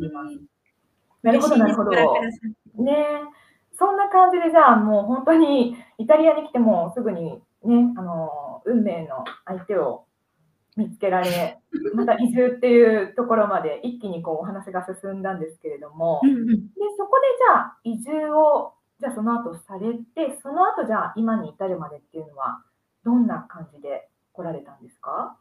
[0.00, 0.40] ります。
[1.22, 1.90] なるほど、なるほど。
[1.90, 1.96] ね
[3.78, 10.04] そんな感じで、じゃあもう本当にイタリアに来てもすぐにね、あの、運命の相手を
[10.76, 11.58] 見つけられ、
[11.94, 16.30] また移住っていうところまで一気にこうお話が進んだんですけれども、で
[16.96, 22.62] そこでじゃあ移住をじゃあその後されて、その後じゃあ今に至るまでっていうのは、
[23.02, 25.39] どんな感じで来られたんですか？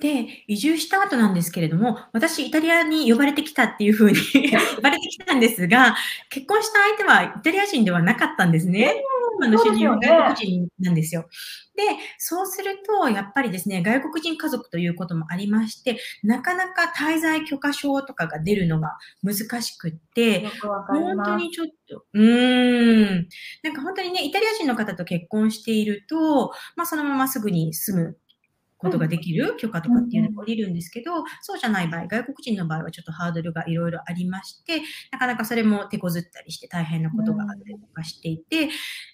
[0.00, 4.16] で、移住した後なんですけれども、私、イタリアに呼ばれてきたっていうふうに
[4.76, 5.96] 呼ばれてきたんですが、
[6.28, 8.94] 結婚した相手はイタリア人ではなかったんですね。
[9.40, 11.28] あの主人は外国人なんですよ。
[11.74, 11.82] で、
[12.18, 23.28] そうすると、やっぱりですね、外国人家族ということもありまして、なかなか滞在許可証とかが出るのが難しくって、本当にちょっと、うーん、
[23.62, 28.18] なんか本当にね、イタリア人の方と結婚していると、まあそのまますぐに住む
[28.82, 38.68] ことができる許可とかっていうのが降りるんですけど、そうじゃない場合、外国人の場合はちょっとハードルがいろいろありまして、なかなかそれも手こずったりして大変なことがあったりとかしていて、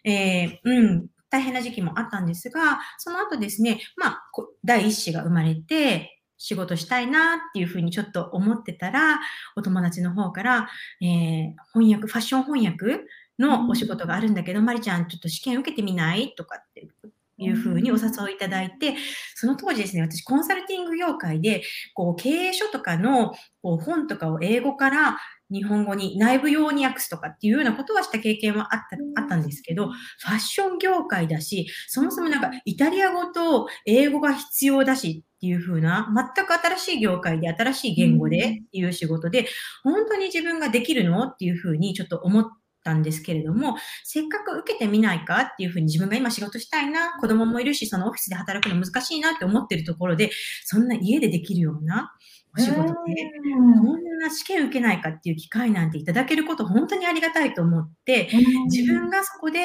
[0.04, 4.22] えー、うん、大変な時期もあったんですが、その後ですね、まあ、
[4.64, 9.18] 第一子が生まれて、仕事したいなっていうふうにちょっと思ってたら、
[9.56, 10.68] お友達の方から、
[11.02, 13.04] えー、翻訳、ファッション翻訳
[13.40, 16.34] のお仕事があるんだけど、まりちゃんちょっと試験受けてみない？
[16.36, 16.86] とかって
[17.38, 18.94] いうふうにお誘いいただいて、
[19.34, 21.62] その当時ですね、私コンサルティング業界で、
[21.94, 25.18] こう経営書とかのこう本とかを英語から
[25.50, 39.46] 日本語に内部用に訳すとかっていうようなことはした経験はあったあったんですけど、ファッション業界だし、そもそもなんかイタリア語と英語が必要だしっていう風な、全く新しい業界で新しい言語でっていう仕事で、
[39.84, 41.28] 本当に自分ができるの？
[41.28, 42.44] っていう風にちょっと思っ
[42.88, 50.30] たんですけれども、せっかく受けてみないかっていうふうに自分が今仕事したいな、子供もいるし、そのオフィスで働くの難しいなって思ってるところで、
[50.64, 52.14] そんな家でできるような
[52.56, 52.92] お仕事で、
[53.52, 58.30] こんな試験受けないかっていう機会なんていただけること本当にありがたいと思って、
[58.70, 59.60] 自分がそこで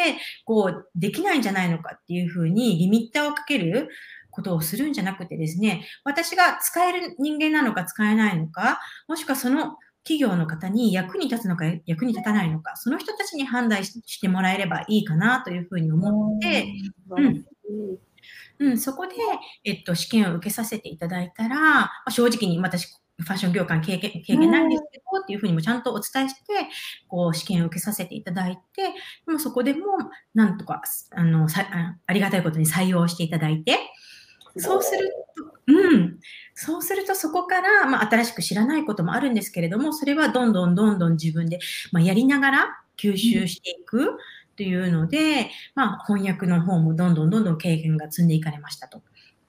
[0.45, 3.87] こうできないんじゃないのかっていうふうにリミッターをかける
[4.31, 16.67] ことをするんじゃなくてですね、私が使える人間なのか使えないのか、もしくはその企業の方に役に立つのか役に立たないのか、その人たちに判断してもらえればいいかなというふうに思って、
[17.09, 17.45] うん、
[18.59, 19.13] うん、そこで、
[19.63, 22.87] えっと、試験を受けさせていただいたら、まあ、正直に私、
[23.19, 26.41] ファッション業界経験経験ないんですけど、っていうふうにもちゃんとお伝えして、
[27.07, 28.83] こう、試験を受けさせていただいて、
[29.25, 29.79] でもそこでも、
[30.33, 31.65] なんとか、あの、さ
[32.05, 33.77] ありがたいことに採用していただいて、
[34.57, 36.19] そうすると、うん。
[36.55, 41.59] そうするとそこから、まあ、新しく知らないこともあるんですけれども、それはどんどんどんどん自分で、
[41.91, 44.17] まあ、やりながら吸収していく
[44.55, 49.01] というので、まあ、翻訳の方もどんどんどんどん経験が積んでいかれましたと。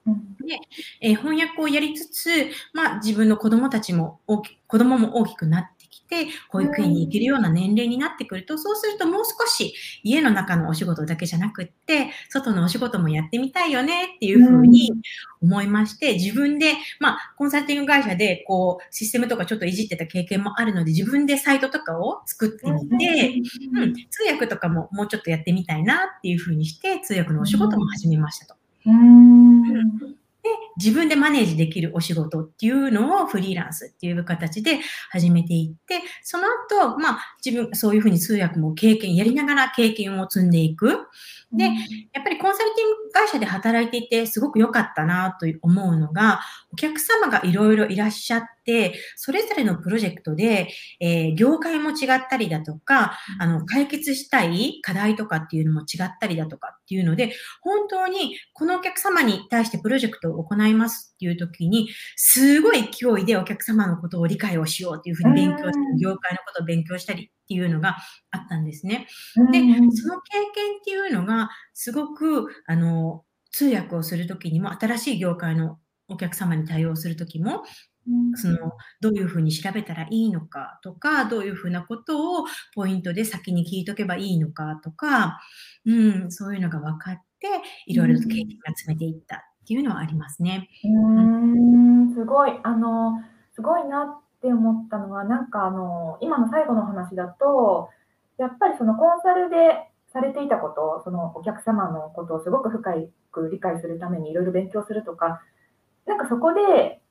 [0.05, 0.59] で、
[1.01, 2.29] えー、翻訳をやりつつ、
[2.73, 14.91] まあ、自分の子供たちも大き、子供も大きくなってきて、保育園に行けるような年齢になってくると、そうするともう少し家の中のお仕事だけじゃなくって、外のお仕事もやってみたいよねっていうふうに
[15.41, 23.41] 思いまして、自分で、まあ、コンサルティング会社で、こう、システムとかちょっといじってた経験もあるので、自分でサイトとかを作ってみて、
[23.73, 28.55] うん、通訳とかももうちょっとやってみたいなっていうふうにして、通訳のお仕事も始めましたと。
[28.87, 29.44] うん。
[29.44, 29.44] で、
[30.77, 41.07] 自分でマネージできるお仕事っていうのをフリーランスっていう形で始めていって、その後、まあ、自分、そういうふうに通訳も経験、やりながら経験を積んでいく。
[41.51, 41.71] で、や
[42.19, 48.54] っぱりコンサルティング会社で働いていてすごく良かったなと思うのが、お客様がいろいろいらっしゃって、
[49.15, 67.97] それぞれのプロジェクトで、えー、業界も違ったりだとか、あの、解決したい課題とかっていうのも違ったりだとかっていうので、本当にこのお客様に対してプロジェクトを行いますっていう時に、すごい勢いでお客様のことを理解をしようっていうふうに勉強したり、業界のことを勉強したりっていうのが
[68.31, 69.07] あったんですね。
[69.51, 69.59] で、
[69.91, 77.63] その経験っていうのが、すごく、あの、通訳をするときにも、新しい業界のお客様に対応するときも、
[78.35, 85.39] そのどういうふうに調べたらいいのかとか、どういうふうなことをポイントで先に聞いとけばいいのかとか、
[85.85, 87.47] うん、そういうのが分かって、
[87.87, 90.69] いろいろと経験が詰めていったっていうのはありますね。
[90.83, 90.87] う
[92.11, 93.23] ん、すごい、あの、
[93.55, 97.89] すごいなって思ったのは、なんかあの、今の最後の話だと、
[98.37, 102.93] やっぱりそのコンサルでされていたこと、そのお客様のことをすごく深
[103.31, 105.41] く理解するためにいろいろ勉強するとか、
[106.05, 107.01] なんかそこで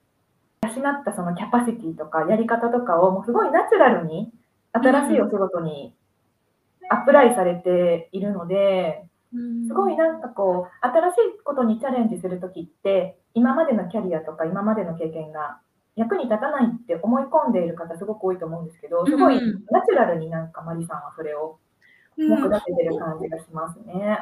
[0.65, 4.31] 養ったそのキャパシティとかやり方とかをもうすごいナチュラルに
[4.73, 5.95] 新しいお仕事に
[6.91, 9.07] アップライされているので、
[9.67, 15.59] すごいなんかこう新しいことにチャレンジする時って今までのキャリアとか今までの経験が
[15.97, 21.59] 役に立たないって思い込んでいる方すごく多いと思うんですけど、すごいナチュラルになんかマリさんはそれを
[22.17, 24.19] 役立ててる感じがしますね。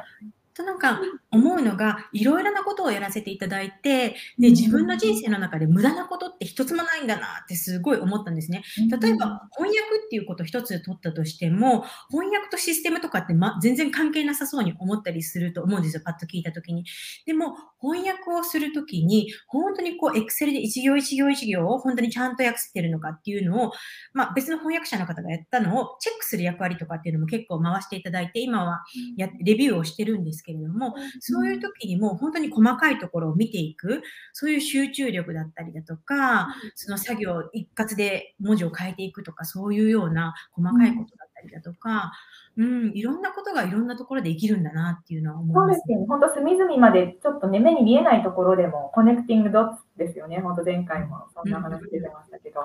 [0.54, 8.62] となんか思うのが、いろいろなことをやらせていただいて、で、自分の人生の中で無駄なことって一つもないんだなってすごい思ったんですね。
[9.00, 16.84] 例えば、翻訳っていうこと一つ取ったとしても、翻訳とシステムとかって、ま、全然関係なさそうに思ったりすると思うんですよ、パッと聞いたときに。
[17.26, 23.72] でも、翻訳をするときに、本当にこう、エクセルで一行一行一行を本当にちゃんと訳せてるのかっていうのを、
[24.12, 28.82] まあ、別の翻訳者の方がやったのをチェックする役割とかっていうのも結構回していただいて、今は
[29.16, 34.02] やレビューをしてるんですですけれども、そういう時にも本当に細かいところを見ていく、
[34.32, 42.12] そういう集中力だったりだとか、その作業一括で文字を変えていくとか、そういうような細かいことだったりだとか、
[42.56, 46.06] うん、いろんなことがいろんなところで生きるんだなっていうのは思います、ね、そうですね。
[46.06, 50.40] 本当隅々までちょっとね、目に見えないところでもコネクティングドッツですよね。
[50.40, 52.60] 本当前回もそんな話出てましたけど。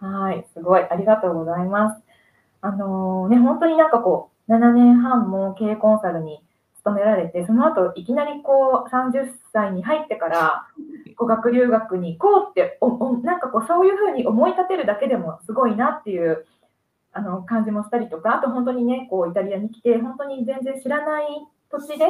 [0.00, 0.86] うん、はい、すごい。
[0.88, 2.02] ありがとうございます。
[2.60, 6.47] あのー、ね、本当になんかこう、7年半も経営コンサルに勤
[6.90, 10.66] められて、その後いきなりこう30歳に入ってから
[11.16, 16.46] 語学留学に行こうっておお、なんかこうそういうふうに思い立てるだけでもすごいなっていう
[17.12, 21.24] あの感じもしたりとか、あと本当にね、こうイタリアに来て、本当に全然知らない
[21.70, 22.06] 土地で、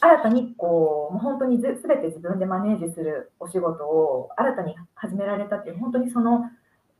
[0.00, 6.50] 新たにこう、もう本当にすべて自分でマネージするお仕事を新たに始められたっていう、本当にその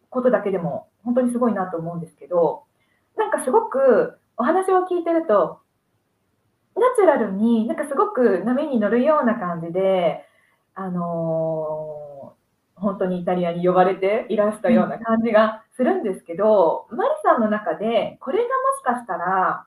[0.09, 2.63] ことだけでも本当にすごいなと思うんですけど、
[3.17, 5.59] なんかすごくお話を聞いてると、
[6.97, 10.25] チュラルになんかすごく波に乗るような感じで、
[10.75, 19.67] あのー、本当にイタリアに呼ばれていらしたような感じがするんですけど、マリさんの中でこれがもしかしたら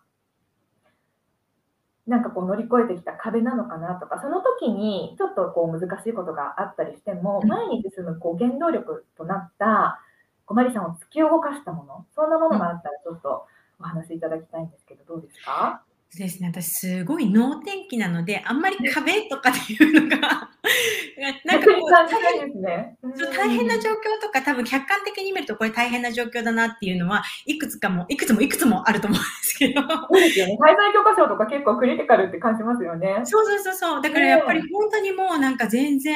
[2.05, 10.01] なんかこう乗り越えてきた壁なのかなとか、その時にちょっとこう難しいことがあったりしても、前に進むこう原動力となった、
[10.45, 13.45] こまりさんを突き動かしたもの、そんなものがあったらちょっと
[13.79, 15.83] お話しいただきたいんですけど、どうですか？
[16.17, 20.49] ですね、私すごい能天気なので、あんまり壁とかっていうのが
[21.45, 22.97] なんかこうね。
[23.35, 29.81] 大変な状況とか、多分客観的に見るとこれ大変な状況だなっていうのは、いくつかも、いくつもいくつもあると思うんですけど。
[29.81, 29.87] そ
[30.17, 30.57] うですよね。
[30.59, 33.21] 滞在許可証とか結構クリティカルって感じますよね。
[33.25, 34.01] そうそうそうそう。
[34.01, 36.15] だからやっぱり本当にもうなんか全然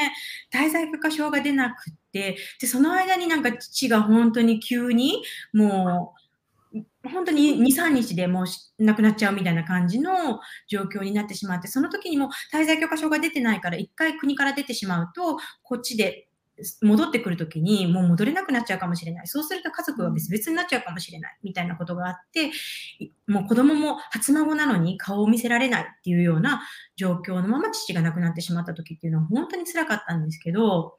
[0.51, 5.23] 滞在許可証が出なくて、で、その間になんか父が本当に急に
[5.53, 6.22] もう、
[7.03, 8.45] 本当に2、3日でもう
[8.83, 16.27] 亡くなっちゃうみたいな感じの状況になってしまって、その時にも滞在許可証が出てないから、1回国から出てしまうと、こっちで
[16.81, 19.27] 戻ってくるときにもう戻れなくなっちゃうかもしれない。
[19.27, 21.37] そうすると家族は別々になっちゃうかもしれない。
[21.43, 22.51] みたいなことがあって、
[23.27, 26.63] もう子供も初孫なのに顔を見せられないっていうような
[26.95, 30.95] 状況のまま父が亡くなってしまった時っていうのは本当につらかったんですけど、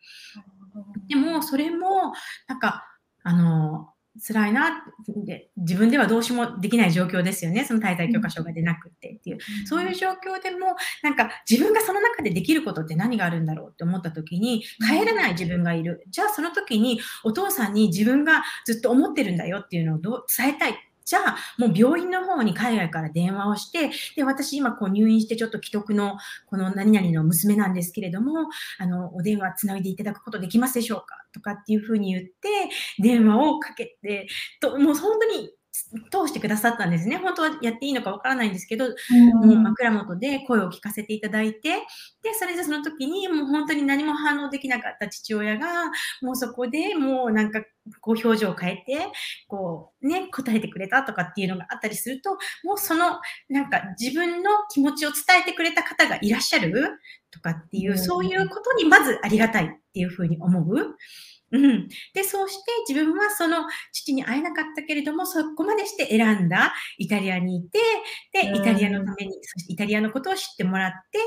[1.09, 2.13] でもそれも
[2.49, 2.85] なんか、
[3.23, 4.85] あの、辛いな
[5.25, 7.65] で、自分ではどうしもできない状況ですよね。
[7.65, 9.39] その滞在許可証が出なくてっていう。
[9.67, 16.05] そういう状況でも、なんか自分がその中でできることって何があるんだろうって思った時に、帰れない自分がいる。
[16.11, 28.49] じゃあその時にお父さんに自分がずっと思ってるんだよっていうのをどう伝えたいじゃあ、もう病院の方に海外から電話をして、で、私今こう入院してちょっと既得のこの何々の娘なんですけれども、
[28.79, 31.17] あの、お電話つないでいただくことできますでしょうか？
[31.33, 32.33] とかっていうふうに言って、
[33.03, 34.29] 電話をかけて、
[34.61, 35.51] ともう本当に
[36.11, 37.17] 通してくださったんですね。
[37.17, 41.71] 本当はやっていいのかわからないんですけど、うん、枕元で声を聞かせていただいて、
[42.23, 45.91] で、それでその時にもう本当に何も反応できなかった父親が、
[46.23, 47.61] もうそこでもうなんか
[48.01, 49.07] こう表情を変えて、
[49.49, 52.31] こうね、答えてくれたとかっていうのがあったりすると、
[52.63, 53.19] もうその
[53.49, 56.73] なんか自分の気持ちを伝えてくれた方がいらっしゃる
[57.33, 60.97] とかっていう、そういうことにまずありがたいっていうふうに思う。
[61.55, 61.89] うん。
[62.15, 63.59] で、そうして自分はその
[63.93, 67.79] 父に会えなかったけれども、そこまでして選んだイタリアにいて、
[68.33, 71.19] で、イタリアのために、そしてイタリアのことを知ってもらって、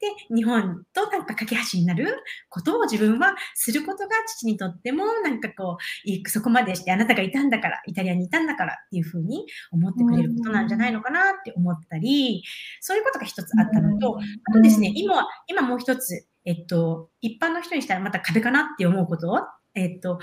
[0.00, 2.16] で、日本となんか架け橋になる
[2.48, 12.42] ことを自分はすることが父にとっても、なんかこう、そこまでしてあなたがいたんだから、イタリアにいたんだからっていうふうに思ってくれることなんじゃないのかなって思ったり、
[12.80, 14.18] そういうことが一つあったのと、
[14.50, 19.30] あとですね、今、今もう一つ、えっと、一般の人にしたらまた壁かなって思うこと
[19.76, 20.18] えっと、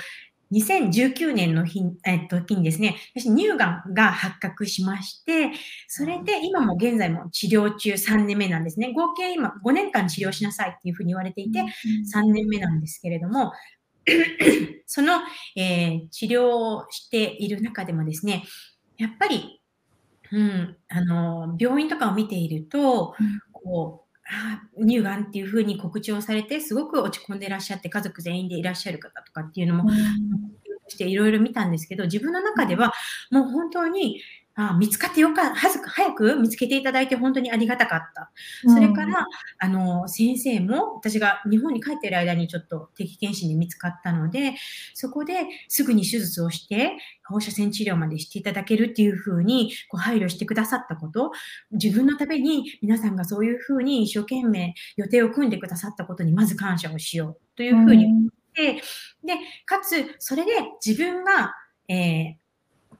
[0.52, 5.52] 2019年の日、えっと、時にですね、私乳がんが発覚しまして、
[5.88, 8.94] それで今も現在も治療中3年目なんですね。
[8.94, 11.64] 合計今5年間治療しなさいっていうふうに言われていて、
[12.14, 13.54] 3年目なんですけれども、
[14.86, 15.22] その、
[15.56, 18.44] えー、治療をしている中でもですね、
[18.98, 19.62] やっぱり、
[20.32, 23.16] うん、あの、病院とかを見ていると、
[23.52, 24.03] こう、
[24.80, 29.90] 乳がんっていうふうに告知をされて、すごく落ち込んでいらっしゃって、家族全員でいらっしゃる方とかっていうのも、
[30.88, 32.94] していろいろ見たんですけど、自分の中では
[33.32, 34.22] もう本当に
[34.56, 38.32] あ見つかってよかった、早く見つけていただいて本当にありがたかった。
[38.68, 39.26] それから、うん、
[39.58, 44.54] あの、先生も、私が日本に帰っている間にちょっと定期検診で見つかったので、
[44.94, 51.32] そこですぐに手術をして、放射線治療までしていただけるっていうふうにこう配慮してくださったこと、
[51.72, 58.82] 自分のために皆さんがそういうふうに一生懸命予定を組んでくださったことにまず感謝をしようというふうに思って、
[59.24, 59.36] うん、で、
[59.66, 60.52] かつ、それで
[60.86, 61.56] 自分が、
[61.88, 62.43] えー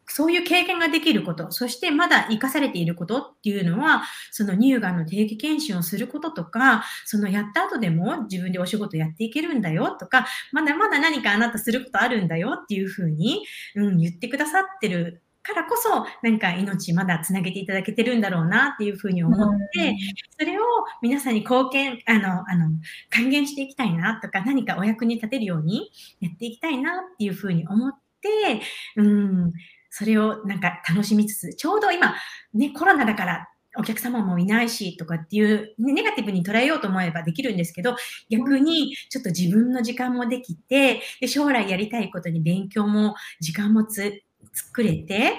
[0.08, 13.46] そういう経験ができること、そしてまだ生かされていることっていうのは、その乳がんの定期検診をすることとか、そのやった後でも自分でお仕事やっていけるんだよとか、まだまだ何かあなたすることあるんだよっていうふうに、
[13.76, 19.96] うん、言ってくださってるからこそ、なんか命まだつなげていただけてるんだろうなっていうふうに思って、
[20.40, 20.64] それを
[21.02, 22.70] 皆さんに貢献、あの、あの、
[23.10, 25.92] 還元していきたいなとか、何かお役に立てるように
[26.22, 27.92] やっていきたいなっていうふうに思っ
[28.22, 28.62] て、
[28.96, 29.54] うん、
[29.96, 32.16] それをなんか楽しみつつ、ちょうど今、
[32.56, 37.96] ね、コロナだからお客様もいないしとかっていう、ネガティブに捉えようと思えばできるんですけど、
[38.28, 45.34] 逆にちょっと自分の時間もできて、で将来やりたいことに勉強も時間もつ作れて、で、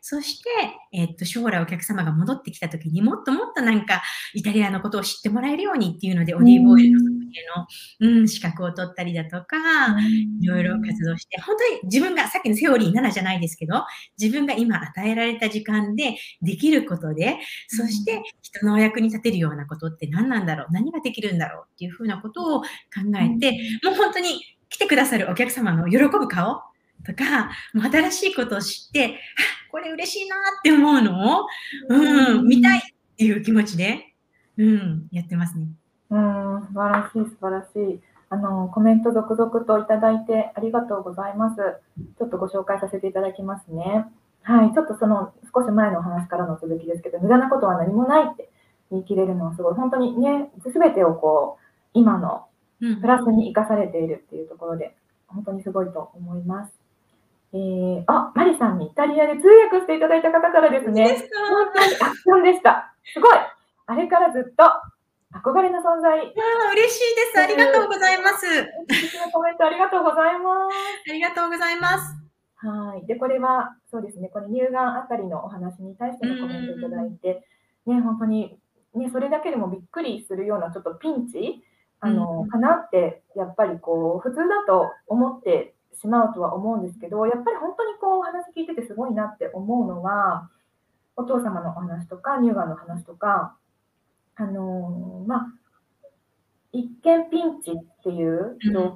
[0.00, 0.48] そして、
[0.92, 4.02] えっと、将来お客様が戻ってきた時にもっともっとなんか、
[4.32, 9.56] イタリアのことを知ってもらえるようにっていうので、オリーブオイルのソムリエの、うん、資格を取ったりだとか、
[10.40, 13.84] いろいろ活動して、本当に自分が、さっきのセオリー7じゃないですけど、
[14.20, 22.66] 自分が今与えられた時間でできることで、そして人のお役に立てるようなことって何なんだろう何ができるんだろうっていうふうなことを考
[23.16, 23.52] えて、
[23.84, 26.62] もう本当に来てくださるお客様の喜ぶ顔
[27.06, 29.18] とか、もう新しいことを知って、
[29.70, 31.46] これ嬉しいなって思うのを、
[31.88, 32.82] うん、見たいっ
[33.16, 34.14] ていう気持ちで、
[34.56, 35.68] うん、やってますね。
[36.10, 38.00] うん、素晴らしい、素晴らしい。
[38.30, 41.56] あの、コメント続々といただいてありがとうございます。
[42.18, 44.06] ちょっとご紹介させていただきますね。
[44.42, 48.50] はい、ちょっとその少し前のお話からの続きですけど、無駄なことは何もないって
[48.90, 52.46] 言い切れるのはすごい、本当にね、すべてをこう、今の
[52.80, 54.94] プラスに生かされているっていうところで、
[55.26, 56.72] 本当にすごいと思います。
[57.52, 61.16] えー、あ、マリさんにイタリアで通訳していただいた方からですね。
[61.50, 62.94] 本当にアクションでした。
[63.12, 63.36] すごい。
[63.86, 64.64] あれからずっと
[65.34, 66.18] 憧れの存在。
[66.20, 67.40] あ嬉しいです。
[67.40, 68.46] ありがとうございます。
[69.32, 71.10] コメントありがとうございます。
[71.10, 72.14] ありがとうございます。
[72.56, 73.06] はい。
[73.06, 77.46] で、これは、そうですね、この乳がんあたりのお話に対してのコメントいただいて、
[77.86, 78.58] ね、本当に、
[78.94, 81.62] ね、それだけでもびっくりするようなちょっとピンチ
[82.00, 90.48] あの、かなって、やっぱりこう、普通だと思ってしまうとは思うんですけど、やっぱり本当にこう、お話聞いててすごいなって思うのは、
[91.16, 93.56] お父様のお話とか、乳がんの話とか、
[94.40, 95.46] あのまあ、
[96.72, 98.94] 一見ピンチっていう状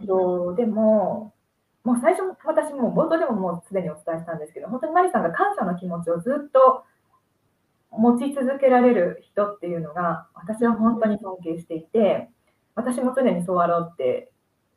[0.53, 1.35] 況でも、
[1.83, 6.85] もう最初、私も冒頭でももうすでにお伝えしたんですけど、本当にマリさんが感謝の気持ちをずっと
[7.91, 12.31] 持ち続けられる人っていうのが、私は本当に尊敬していて、
[12.77, 14.31] 私も常にそうあろうって、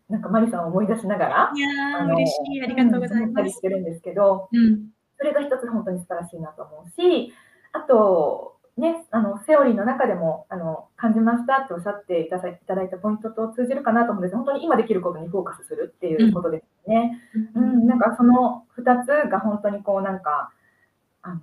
[0.09, 3.51] なんかマリさんを思い出しながら、いやー、嬉しい、ありがとうございます。
[3.51, 4.88] してるんですけど、うん、
[5.18, 7.34] それが一つ本当に素晴らしいなと思うし、
[7.72, 12.50] あと、ね、あのセオリーの中でもあの感じましたっておっしゃっていただ
[12.84, 17.22] いたポイントと通じるかなと思うんです本当に今できることにフォーカスするっていうことですね。
[17.56, 20.52] うん、うん、なんかその2つが本当にこうなんか
[21.22, 21.40] あの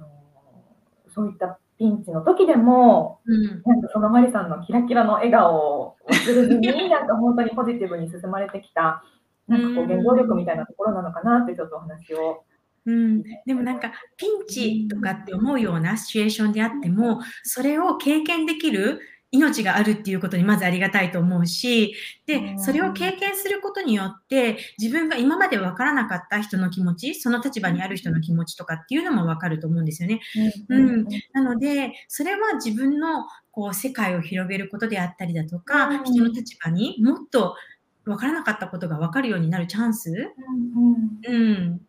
[1.15, 9.03] そういったピンチの時でも、うん、なんかそのマリさんのキラキラの笑顔を忘れずに、なんか本当にポジティブに進まれてきた、
[9.49, 12.45] なんかこう原動力みたいなところなのかなってちょっとお話を。
[12.85, 19.01] うん、でもなんかピンチとかって思うようなシチュエーションであってもそれを経験できる
[19.33, 21.95] 命があるっていうことにまずありがたいと思うし、
[22.27, 30.21] で、それを経験することによって、自分が今まで分からなかった人の気持ち、その立場にある人の気持ちとかっていうのも分かると思うんですよね。
[30.69, 31.07] うん。
[31.33, 37.57] なので、それは自分のこう世界を広げることであったりだとか、人の立場にもっと
[38.05, 40.13] 分からなかったことが分かるようになるチャンス、
[41.27, 41.81] うん、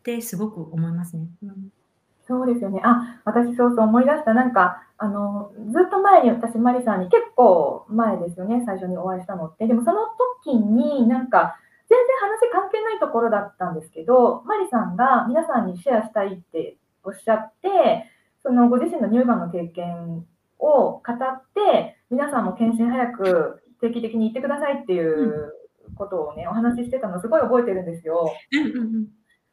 [0.00, 1.28] ってすごく思いますね。
[1.42, 1.72] うん
[2.30, 2.80] そうですよね。
[2.84, 4.34] あ、私そうそう思い出した。
[4.34, 9.66] なんか、あの、ずっと前に私、マリさんに結構前ですよね、最初にお会いしたのって。
[9.66, 10.06] でもその
[10.44, 11.56] 時になんか、
[11.88, 18.06] 全然話関係ないところだったんですけど、マリさんが皆さんにシェアしたいっておっしゃって、
[18.44, 20.24] そのご自身の乳がんの経験
[20.60, 25.52] を語って、皆さんも検診早く定期的に行ってくださいっていう
[25.96, 28.30] ことをね、お話ししてたのすごい覚えてるんですよ。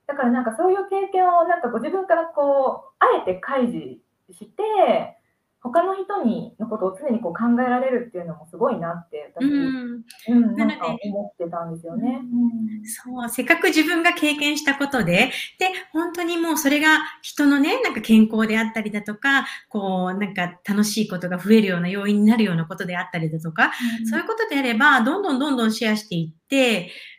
[0.07, 3.99] だからなんかそういう経験をなんかご自分からこうあえて開示
[4.31, 5.17] して
[5.61, 13.29] 他の人にのことを常にこう考えられるっていうのもすごいなって私、うん、うん、なんか思ってたんですよね、うん、そう。
[13.29, 26.36] せっかく自分が経験したことでで本当にもうそれが人のねなんか健康であったりだとかこうなんか楽しいことが増えるような要因になるようなことであったりだとか、うん、そういうことであればどんどんどんどんシェアしていって、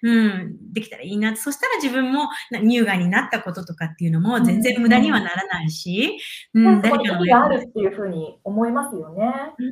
[0.03, 1.37] うん、できたらいいな。
[1.37, 6.18] そしたら自分も乳がんになったこととかっていうのも全然無駄にはならないし、
[6.55, 9.33] うん、うん、誰かのがあるっていうふうに思いますよね。
[9.59, 9.66] うん、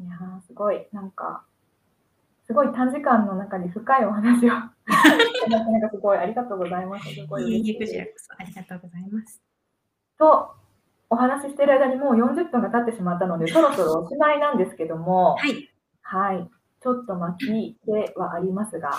[0.00, 0.16] うん、いや
[0.46, 1.44] すごい、なんか、
[2.46, 7.08] すごい短時間の中に深いお話を なんかすごいありがとうございます。
[7.08, 9.42] すごいいいこちらこそありがとうございます。
[10.18, 10.54] と、
[11.10, 15.68] お話ししている間にもう40分が経ってしまったので、そろそろおしまいなんですけども、はい。
[16.02, 16.50] はい
[16.82, 18.90] ちょっと巻きではありますが、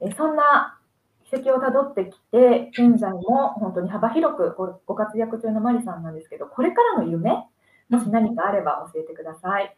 [0.00, 0.78] えそんな
[1.24, 4.54] 軌跡をたどってきて、現在も本当に幅広く
[4.86, 7.30] ご活躍中のマリさんなんですけど、これからの夢、
[7.88, 9.76] もし何かあれば教えてください。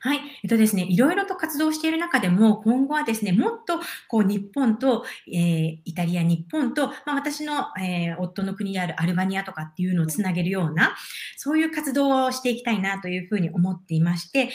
[0.00, 0.20] はい。
[0.42, 10.96] えっとですね、いろいろと活動している中でも、今後はですね、もっとこう日本と、えー、イタリア、日本と、まあ、私の、えー、夫の国であるアルバニアとかっていうのをつなげるような、
[11.36, 14.52] そういう活動をしていきたいなというふうに思っていまして、で、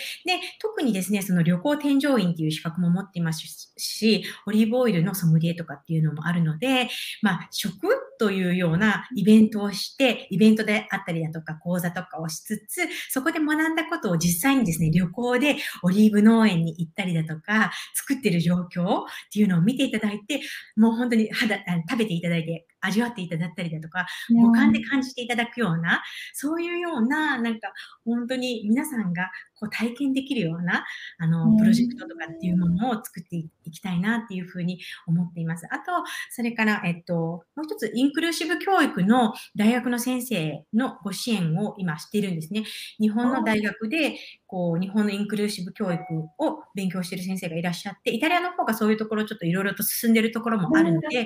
[0.59, 6.89] 特にですね、その旅行添乗員っていう資格も持っていますし、オリーブオイルのソムリエとかっていうのもあるので、
[7.22, 7.88] まあ、食
[8.22, 19.03] というようなイベントをして、イベントであったりだとか講座とかをしつつ、そこで学んだことを実際にですね、旅行でオリーブ農園に行ったりだとか、作ってる状況っ
[19.34, 20.39] ていうのを見ていただいて、
[20.78, 21.57] もう本当に肌
[21.89, 26.04] 食べていただいて、味わっていただったりだとか、五感で感じていただくような、
[26.34, 27.72] そういうような、なんか
[28.06, 30.86] 本当に皆さんがこう体験できるような、
[31.20, 35.68] あの、プロジェクトとかっていうものを作っていきたいなっていうふうに思っています。
[35.70, 35.92] あと、
[36.32, 37.14] それから、えっと、
[37.56, 42.64] もう一つ、インクルーシブ教育の大学の先生のご支援を今しているんですね。
[43.00, 44.18] 日本の大学で、
[44.48, 46.02] こう、日本のインクルーシブ教育
[46.40, 51.26] を勉強している先生がいらっしゃって、イタリアの方がそういうところちょっといろいろと進んでいるところもあるので、で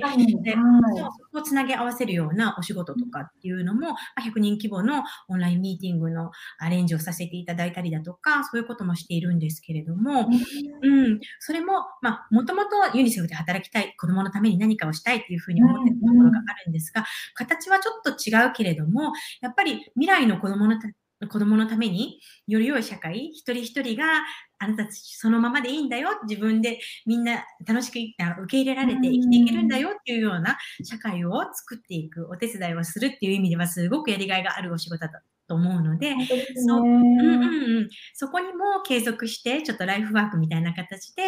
[1.32, 10.28] こをつなげ合わせるようなお仕事とかっていうのも、100人規模のオンラインミーティングのアレンジをさせていただいたりだとか、そういうこともしているんですけれども、
[10.82, 20.78] うん、それも、まあ、もともとユニセフで働きたい、子供のために何かをしたいっていうふうに思っているところがあるんですが、形はちょっと違うけれども、やっぱり未来の子供の
[21.28, 24.04] 子供のためにより良い社会、一人一人が
[24.58, 36.14] あなたたちそのままでいいんだよ、自分でみんな楽しく受け入れられて生きていけるんだよっていうような社会を作っていく、お手伝いをするっていう意味ではすごくやりがいがあるお仕事だと思うので、
[36.66, 41.22] そうんうんうん、そこにも継続して、ちょっとライフワークみたいな形で、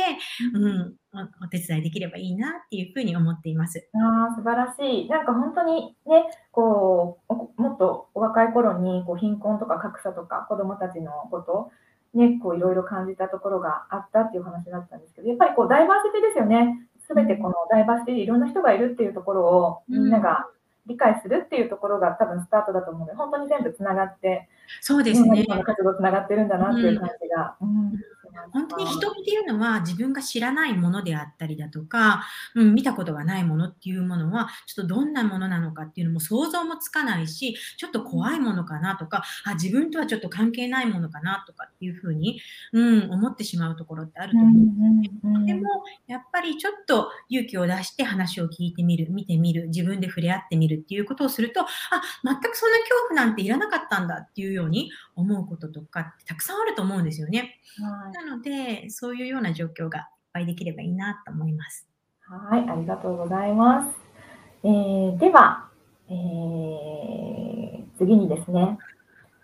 [0.54, 0.94] うん、
[1.40, 3.88] おお手伝いできればいいなっていうふうに思っています。
[3.94, 5.08] あ素晴らしい。
[5.08, 11.70] なんか本当にね、こう、もっとお若い頃にこう貧困とか格差とか子供たちのこと、
[12.14, 16.88] ね、こういろいろ感じたところがあったっていう話だったんですけど、やっぱりこうダイバーシティですよね。
[17.06, 20.46] すべてこのダイバーシティでいろんな人がいるっていうところをみんなが
[20.88, 24.48] 理解するっていうところが多分スタートだと思うので、本当に全部つながって、
[24.80, 25.44] そうですね。
[25.46, 27.56] 今の活動つながってるんだなっていう感じが。
[27.60, 28.17] うん、うん
[28.52, 32.24] 本当に人っていうのは自分が知らないものであったりだとか、
[32.54, 42.40] うん、見たことがないものっていうものは、ちょっとどんなものなのかっていうのも想像もつかないし、ちょっと怖いものかなとか、あ、自分とはちょっと関係ないものかなとかっていうふうに、
[42.72, 45.62] うん、思ってしまうところってあると思う、でも、
[46.06, 51.66] やっぱりちょっと勇気を出して話を聞いてみる、見てみる、自分で触れ合ってみるっていうことをすると、あ、
[52.24, 57.60] 全くそんな恐怖なんていらなかったんだっていうように思うこととかってたくさんあると思うんですよね。
[57.80, 61.88] はい、なので、そういうような状況がいっぱいできればいいなと思います。
[62.22, 63.96] はい、ありがとうございます。
[64.62, 65.68] えー、では、
[66.08, 68.78] えー、次にですね、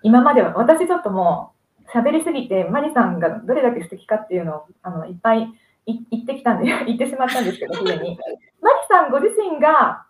[0.03, 1.53] 今までは私ちょっとも
[1.87, 5.49] う喋りすぎて、マリさんがどれだけ素敵かっていうのをあのいっぱい
[5.87, 8.19] 言ってきたんで、 言ってしまったんですけど、すでに。
[8.63, 10.07] マリさんご自身が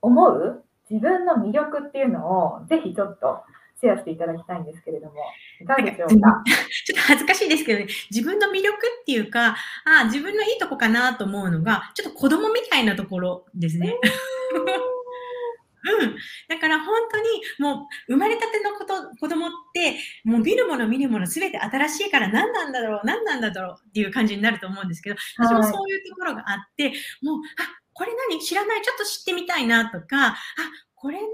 [0.00, 3.42] 思う自分の魅力っていうのをぜひちょっと
[3.80, 5.14] シェアしていただきたいんですけれども、
[5.60, 6.42] いかがでしょうか？
[6.86, 13.94] ちょっと恥ずかしいですけどね、自分の魅力っていうか、あ自分のいいとこかなと思うのが、ちょっと子供みたいなところですね。
[15.88, 16.16] うん。
[16.48, 17.24] だから本当に
[17.60, 27.40] もう生まれたてのこと、子供って、もう見るもの見るもの全て新しいから何なんだろう、何なんだろうっていう感じになると思うんですけど、私もそういうところがあって、もう、あ、
[27.92, 28.40] これ何？
[28.42, 28.82] 知らない？
[28.82, 30.36] ちょっと知ってみたいなとか、あ、
[31.06, 31.30] これなん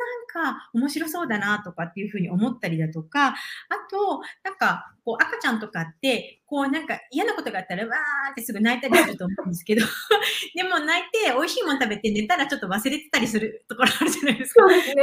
[0.52, 3.34] か面白そうだなとかっていうふうに思ったりだとか、あ
[3.90, 9.80] と、なんか、こう赤ちゃんとかって、こうなんか嫌なことがあったら、わーってすぐ泣いたりすると思うんですけど、
[10.54, 14.60] でも泣いて美味しいもの食べて寝たらちょっと忘れてたりするところあるじゃないですか。
[14.60, 15.02] そうですね。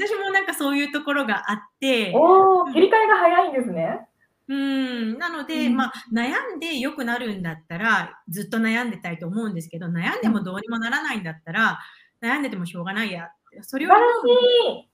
[0.00, 4.08] 私もなんかそういうところがあって、お切り替えが早いんですね。
[4.48, 11.78] うん、なので、うん、まあ、悩んで良くなるんだったら、ずっと悩んでたいと思うんですけど、悩んでもどうにもならないんだったら、
[12.24, 13.28] 悩んでてもしょうがないや
[13.62, 13.96] それは、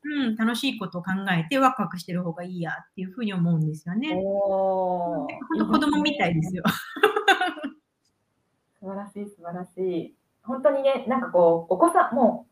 [0.02, 4.14] うん、楽しいことを考えてワクワクしてる方がいいやっていうふうに思うんですよね。
[4.14, 5.26] 本
[5.58, 6.62] 当子供みたいですよ。
[8.80, 10.14] 素晴らしい、素晴らしい。
[10.42, 12.46] 本当にね、なんかこう、お子さん、も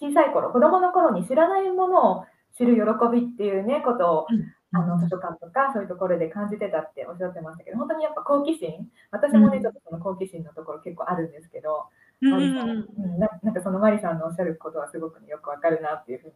[0.00, 2.24] う小さい頃、子供の頃に知らないものを
[2.56, 2.82] 知る喜
[3.12, 11.88] びっていうね、ことを、うんあの図書館とかそういうところで感じてたっておっしゃってましたけど、本当にやっぱ好奇心、私もね、ちょっとその好奇心のところ結構あるんですけど、
[12.22, 16.34] マリさん、うんななんかそのマリさんのおっしゃることはすごく、ね、よくわかるなっていうふうに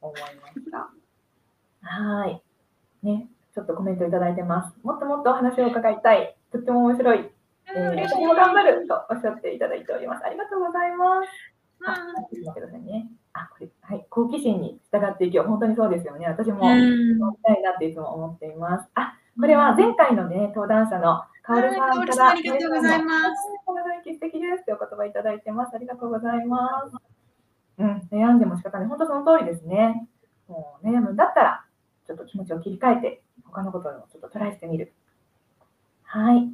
[0.00, 0.90] 思いました。
[1.80, 2.42] はい。
[3.02, 4.76] ね、ちょっとコメントいただいてます。
[4.82, 6.36] もっともっとお話を伺いたい。
[6.52, 7.30] とっても面白い。
[7.74, 10.24] えー、私も頑張るとおっしゃっていただいております。
[10.24, 11.28] ありがとうございます。
[11.86, 13.08] あ、ちょっと待ってくださいね。
[13.32, 15.46] あ、これ、はい、好奇心に従っていきよう。
[15.46, 16.26] 本当にそうですよね。
[16.26, 16.82] 私も、やり
[17.42, 18.90] たいなっていつも思っています。
[18.94, 23.36] あ、これは前回のね、登壇者のカオルさんから、ありがとうございます。
[23.64, 25.74] この雰囲気素敵ですというお言葉いただいてます。
[25.74, 26.96] ありがとうございます。
[27.78, 28.88] うん、悩んでも仕方ない。
[28.88, 30.08] 本当その通りですね。
[30.48, 31.64] もう悩むんだったら、
[32.06, 34.92] ちょっと気持ちを切り替えて、他のことをちょっとトライしてみる。
[36.02, 36.50] はい。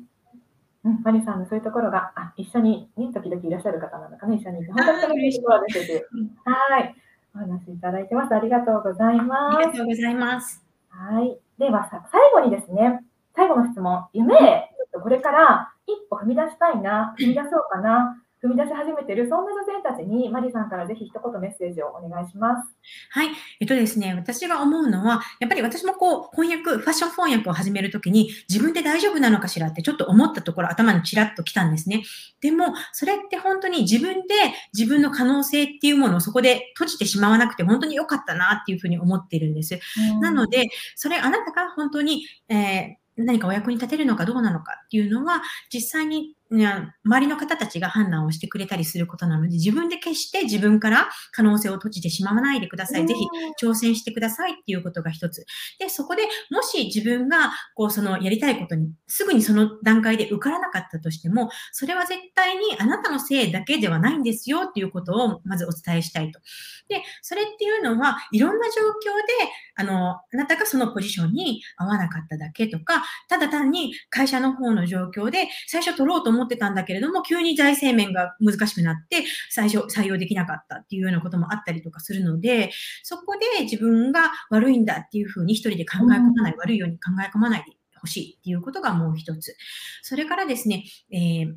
[0.84, 6.08] うん、マリさんのそういうところが、あ一緒に、ね、時々いらっしゃる方なのかな、一緒にいて、本当にいいところです。
[6.44, 6.94] はい。
[7.34, 8.34] お話いただいてます。
[8.34, 9.56] ありがとうございます。
[9.56, 10.62] ありがとうございます。
[10.90, 11.38] はい。
[11.58, 13.00] ではさ、最後にですね、
[13.36, 14.70] 最後の質問、夢、へ
[15.02, 22.68] これから一歩踏み出したいな、踏み出そうかな、踏み出し始めている、そんな女性たちに、マリさんからぜひ一言メッセージをお願いします。
[23.10, 23.28] はい。
[23.60, 32.02] えっとですね、私が思うのは、やっぱり私もこう、翻訳、ファッション翻訳を始めるときに、自分で大丈夫なのかしらってちょっと思ったところ、頭にちらっと来たんですね。
[32.42, 34.34] でも、それって本当に自分で
[34.74, 39.78] 自分の可能性っていうものをそこで閉じてしまわなくて、本当に良かったなっていうふうに思っているんです。
[40.20, 45.42] なので、それ、あなたが本当に、えー何かお役に立てるのかどうなのかっていうのは、
[45.72, 53.06] 実際に周りの方たちが判断をしてくれたりすることなので、自分で決して自分から可能性を閉じてしまわないでください。
[53.06, 53.26] ぜひ
[53.62, 55.44] 挑戦してくださいっていうことが一つ。
[55.78, 66.40] で、そこでもし自分が、こう、そのやりたいことに、すぐにその段階で受からなかったとしても、それは絶対にあなたのせいだけではないんですよっていうことをまずお伝えしたいと。
[66.88, 82.70] で、それっていうのは、いろんな状況で、あの、あなたがそのポジションに合わなかっただけとか、ただ単に会社の方の状況で最初取ろうと思っってたんだけれども、急に財政面が難しくなって、最初採用できなかったっていうようなこともあったりとかするので、
[83.02, 89.56] そこで自分が悪いんだっていうふうに一人で考え込まない、悪いように考え込まないでほしいっていうことがもう一つ。
[90.02, 91.54] それからですね、えー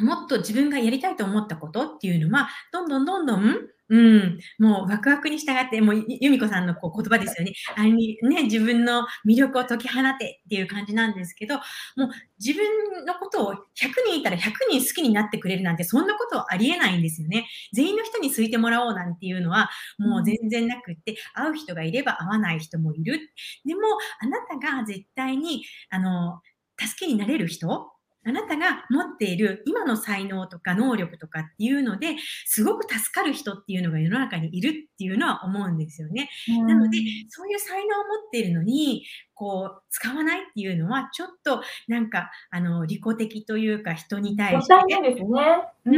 [0.00, 3.56] もっと自分がやりたいと思ったことっていうのは、どんどんどんどん
[3.90, 7.52] うん、もうワクワクに従って、もう由美子さんのこう言葉ですよね。
[7.76, 11.60] あにね、自分の魅力を解き放てっていう感じなんですけど、も
[12.06, 17.48] う自分のことを100人いたら100人好きになってくれるなんて、そんなことはありえないんですよね。
[17.72, 19.68] 全員の人に好いてもらおうなんていうのは、
[19.98, 23.18] もう全然なくって、会う人がいれば会わない人もいる。
[23.64, 23.80] でも、
[24.20, 26.40] あなたが絶対に、あの、
[26.78, 27.90] 助けになれる人
[28.24, 32.16] あなたが持っている今の才能とか能力とかっていうので
[32.46, 36.28] すごく助かる人っていうのが世の中にいるっていうのは思うんですよね。
[36.66, 36.98] なので、
[37.28, 39.04] そういう才能を持っているのに、
[39.34, 45.00] こう、使わないっていうのは、ちょっとなんか、あの、利己的というか人に対して。
[45.00, 45.64] ですね。
[45.86, 45.90] う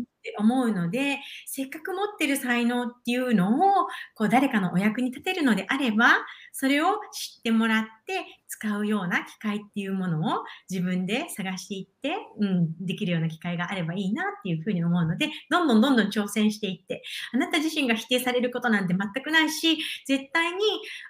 [0.00, 17.02] んって思うので、せっかく持ってる才能っていうのを、こう誰かのお役に立てるのであれば、それを知ってもらって使うような機会っていうものを自分で探していって、うん、できるような機会があればいいなっていうふうに思うので、どんどんどんどん挑戦していって、
[17.34, 20.58] あなた自身が否定されることなんて全くないし、絶対に、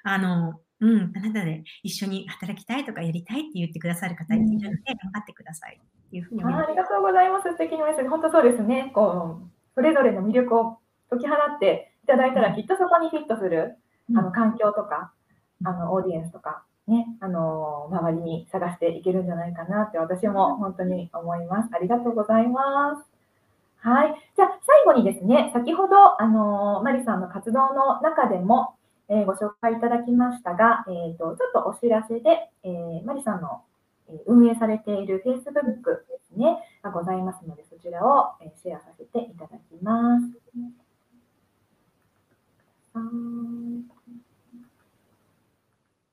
[0.02, 6.66] あの、うん、あなたで一緒に働きたいとかやりたいって言ってくださる方いるので、頑張ってくださいっていうふうに思います。
[6.66, 7.48] ありがとうございます。
[7.48, 8.10] 素敵なメッセージ。
[8.10, 8.92] 本当そうですね。
[8.94, 10.76] こう、それぞれの魅力を
[11.08, 13.76] 解き放っていただいたら、きっとそこにフィットする、
[14.14, 15.10] あの環境とか、
[15.64, 21.70] あのオーディエンスとか、ね、あの周りに探していけるんじゃないかなって私も本当に思います。
[21.72, 23.08] ありがとうございます。
[23.78, 24.14] はい。
[24.36, 28.74] じゃあ、最後にですね、先ほど、あのマリさんの活動の中でも、
[29.08, 33.62] えー、ご紹介いただきましたが、えーと、ちょっとお知らせで、えー、マリさんの
[34.26, 38.32] 運営されている Facebook ですね、がございますので、そちらを
[38.62, 40.24] シェアさせていただきます。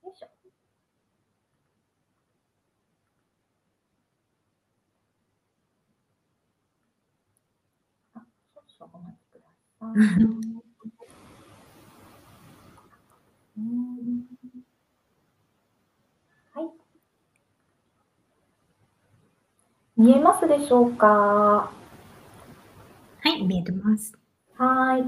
[0.03, 0.27] よいしょ。
[8.15, 8.21] あ、
[8.77, 9.47] 少々お待ちくだ
[9.79, 9.85] さ。
[10.55, 10.57] い。
[20.01, 21.07] 見えますでしょうか？
[21.07, 21.71] は
[23.29, 24.17] い、見えてます。
[24.57, 25.01] はい。
[25.01, 25.05] あ、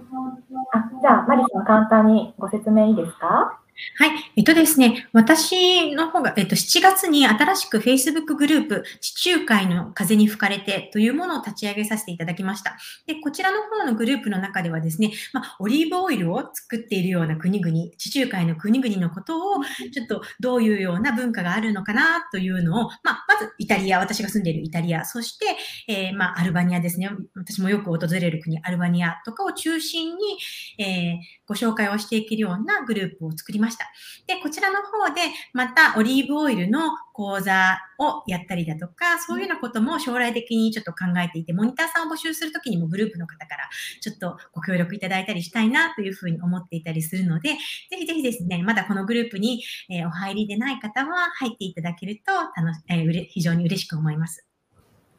[1.01, 3.59] じゃあ、マリさん、簡単にご説明いいですか？
[3.97, 4.31] はい。
[4.35, 12.77] えっとですね、私の方が、えっと、7月に新しく Facebook グループ、地中海の風に吹かれてというものを立ち上げさせていただきました。
[13.07, 25.45] で、こちらの方のグループの中ではですね、まあ、オリーブオイルを作っているような国々、地中海の国々のことを、ちょっとどういうような文化があるのかなというのを、まあ、まずイタリア、私が住んでいるイタリア、そして、
[25.87, 27.09] えー、まあ、アルバニアですね。
[27.35, 30.37] 私もよく訪れる国、アルバニアとかを中心に、
[30.77, 31.17] えー、
[31.53, 33.85] ご紹介をしていけるようなグループを作りました。
[34.25, 35.21] で、こちらの方で
[35.53, 43.69] またオリーブオイルの講座をやったりだとか、そういうようなことも将来的にちょっと考えていて、モニターさんを募集するときにもグループの方から
[44.01, 47.57] ちょっとご協力いただいたりしたいなというふうに思っていたりするので、ぜ
[47.99, 49.63] ひぜひですね、まだこのグループに、
[50.07, 54.52] お入りでない方は入っていただけると楽、えー、非常に嬉しく思います。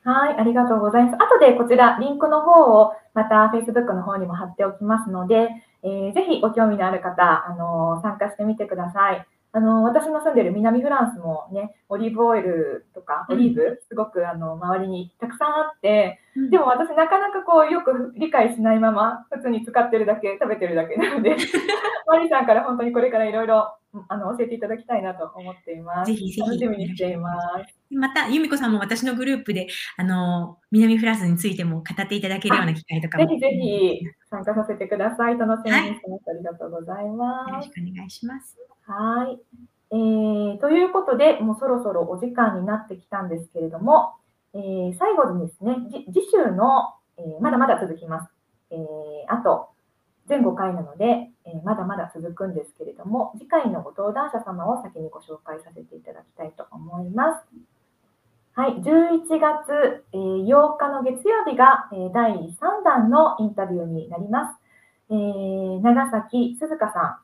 [0.05, 1.15] はい、ありがとうございます。
[1.17, 5.49] 後でこちら、リンクの方をまた Facebook の方にも貼っておきますので、
[5.83, 9.27] えー、ぜひご興味のある方、あのー、参加してみてください。
[9.57, 16.19] あの私の住んでる南フランスもね、オリーブオイルとか、オリーブ、すごくあの周りにたくさんあって、
[16.51, 21.37] でも私なかなかこうよく理解しないまま、普通に使ってるだけ、食べてるだけなので、
[22.09, 23.77] マリさんから本当にこれからいろいろ
[24.09, 26.11] あの教えていただきたいなと思っています。
[26.11, 27.31] ぜひぜひ楽しみにしていま
[27.65, 27.95] す。
[27.95, 33.27] また、由美子さんも私のグループで、あの、南フランスについても語っていただけるような機会とかも。
[33.29, 34.01] ぜひぜひ
[34.35, 35.39] 参加させてください。
[35.39, 36.23] 楽しみにしてます。
[36.29, 37.51] ありがとうございます。
[37.51, 38.59] よろしくお願いします。
[38.87, 39.39] はい。
[39.93, 44.15] えー、ということで、もうそろそろお時間になってきたんですけれども、
[44.53, 45.77] えー、最後にですね、
[46.13, 48.31] 次週の、えー、まだまだ続きます。
[48.73, 48.79] えー、
[49.29, 49.69] あと、
[50.27, 57.74] 全5回なので、えー、まだまだ続くんですけれども、次回のご登壇者様を先にご紹介させていただきたいと思います。
[58.57, 64.61] はい、11月、えー、8日の月曜日が、え、第3弾のインタビューになります。
[65.11, 67.21] えー、長崎鈴香さ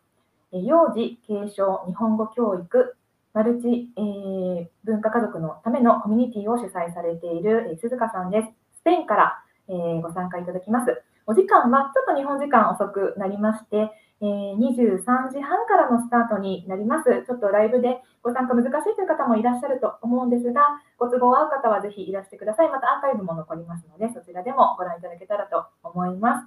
[0.52, 2.96] ん、幼児継承日本語教育
[3.32, 8.48] マルチ、えー、文化家族のためのコミュニティを主催されている、え、鈴鹿さんです。
[8.80, 11.00] スペインから、えー、ご参加いただきます。
[11.28, 13.92] お時間はちょっと日本時間遅くなりまして、
[14.22, 17.24] えー、23時半からのスタートになります。
[17.26, 20.60] ちょっとライブでご参加難しいという方もいらっしゃると思うんですが、
[20.98, 22.68] ご都合合う方はぜひいらしてください。
[22.68, 26.46] またアーカイブも残りますので、そちらでもご覧いただけたらと思います。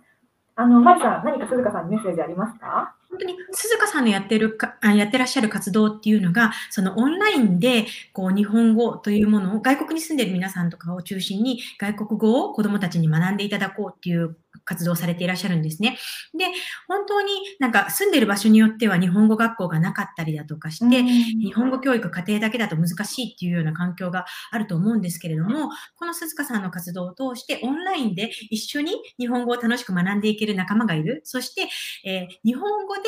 [0.56, 2.94] あの、マリさん、何か鈴鹿さんにメッセージありますか？
[3.10, 15.98] 本当に鈴鹿さんのやってるか、やってらっしゃる活動っていうのが、そのオンラインで、こう、日本語というものを、外国に住んでる皆さんとかを中心に、外国語を子供たちに学んでいただこうっていう活動されていらっしゃるんですね。
[16.38, 16.46] で、
[16.88, 31.22] 本当になんか住んでる場所によっては日本語学校がなかったりだとかして、日本語教育家庭だけだと難しいっていうような環境があると思うんですけれども、この鈴鹿さんの活動を通してオンラインで一緒に日本語を楽しく学んでいける仲間がいる。
[31.24, 31.68] そして、
[32.06, 33.02] えー、日本語で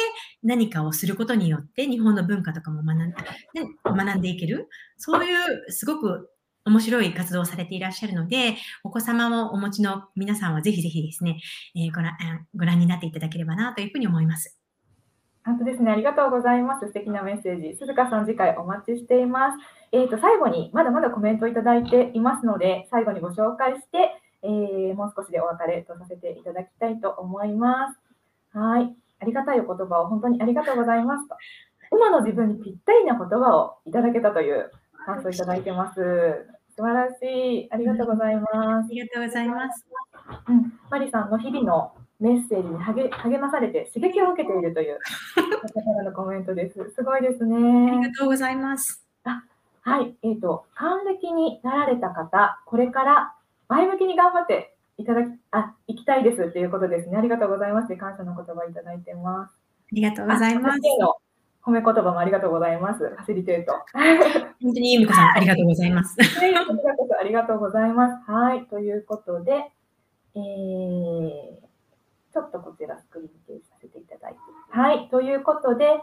[0.44, 3.16] 何かをすることによって日本の文化とかも学んで
[3.84, 4.70] 学んでいける。
[4.98, 6.30] そういうすごく
[6.66, 11.40] 面白い活動をされていらっしゃるので、お子様をお持ちの皆さんはぜひぜひですね、
[11.76, 12.18] えー、ご覧
[12.56, 14.58] ご覧になっていただければなというふうに思います。
[15.46, 15.92] 本当ですね。
[15.92, 16.88] ありがとうございます。
[16.88, 17.78] 素敵なメッセージ。
[17.78, 19.60] 鈴鹿さん、次回お待ちしています。
[19.92, 28.58] えっ、ー、と、最後に、まだまだコメントいただいていますので、最後にご紹介して、えー、もう少しでお別れとさせていただきたいと思います。
[28.58, 28.96] はい。
[29.20, 31.36] ありがたいお言葉を本当にありがとうございますと。
[31.92, 34.72] 今の自分にぴったりな言葉をいただけたという
[35.06, 36.00] 感想いただいてます。
[36.76, 37.70] 素晴らしい。
[37.72, 38.52] ありがとうございます。
[38.52, 39.86] ありがとうございます。
[40.50, 45.00] うん、マリさんの日々のメッセージに励励まされて刺激を受けているという
[45.74, 46.92] 方のコメントです。
[46.96, 47.92] すごいですね。
[47.92, 49.06] ありがとうございます。
[49.26, 49.44] あ
[49.82, 53.36] はい、えっ、ー、と、還暦になられた方、これから
[53.68, 57.18] 前向きに頑張っていただき、あ、行きたいですっていうことですね。
[57.18, 57.96] ありがとうございます。
[57.96, 59.52] 感謝の言葉いただいてます。
[59.52, 59.56] あ
[59.92, 60.80] りがとうございます。
[61.66, 63.00] 褒め言葉もありがとうございます。
[63.00, 63.74] ファシリテート。
[64.62, 66.16] 本当に由美子さん、ありがとうございます。
[67.20, 68.32] ありがとうございます。
[68.32, 68.66] はい。
[68.68, 69.72] ということで、
[70.36, 74.40] えー、ちょっとこちらスクリーン停止させていただいて。
[74.70, 75.10] はい。
[75.10, 76.02] ということで、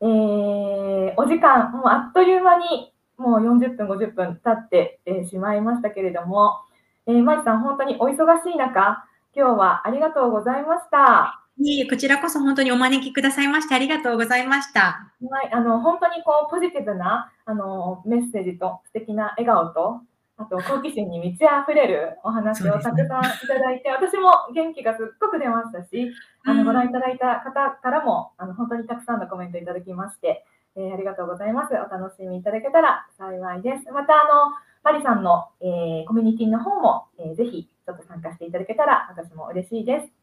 [0.00, 6.60] えー、お時間、もうあっという間に、もう40分、50分経って、えー、しまいましたけれども、
[7.06, 11.44] えー、マリさん、本当にお忙しい中、今日はありがとうございました。
[11.60, 15.12] いえ、こちらこそ本当にお招きくださいましてありがとうございました。
[15.28, 20.00] はい、あの本当にこうポジティブなあのメッセージと素敵な笑顔と
[20.36, 26.12] あと好奇心に満ち溢れるお話をたくさんいただいて、ね、私も元気がすっごく出ましたし、
[26.44, 30.44] あのご覧いただいた方からもあの本当にたくさんのコメントいただきまして、
[30.76, 31.74] えー、ありがとうございます。
[31.74, 33.90] お楽しみいただけたら幸いです。
[33.90, 34.54] またあの
[34.84, 40.17] マリさんの、えー、コミュニティの方も、えー、ぜひちょっと参加していただけたら私も嬉しいです。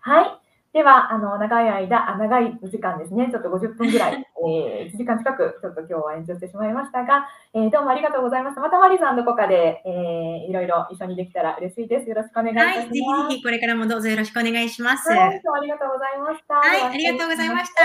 [0.00, 0.40] はい。
[0.72, 8.60] では、あの、長い間、あ長い時間ですね、ちょっと50分ぐらい、 えー、1時間近く、ちょっと今日は延長してしまいましたが、えー、どうもありがとうございました。
[8.60, 12.08] またマリさんどこかで、えー、いろいろ一緒にできたら嬉しいです。
[12.08, 12.66] よろしくお願いします。
[12.66, 15.10] はい、ぜひぜひこれからもどうぞよろしくお願いします。
[15.10, 16.54] はい、ありがとうございました。
[16.54, 17.82] はい、ありがとうございました。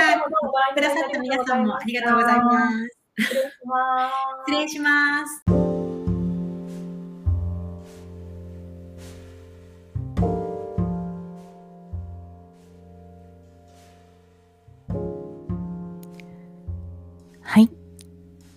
[0.76, 3.06] くださった皆さんもありがとうございます。
[3.18, 4.52] 失礼します。
[4.52, 5.65] 失礼します。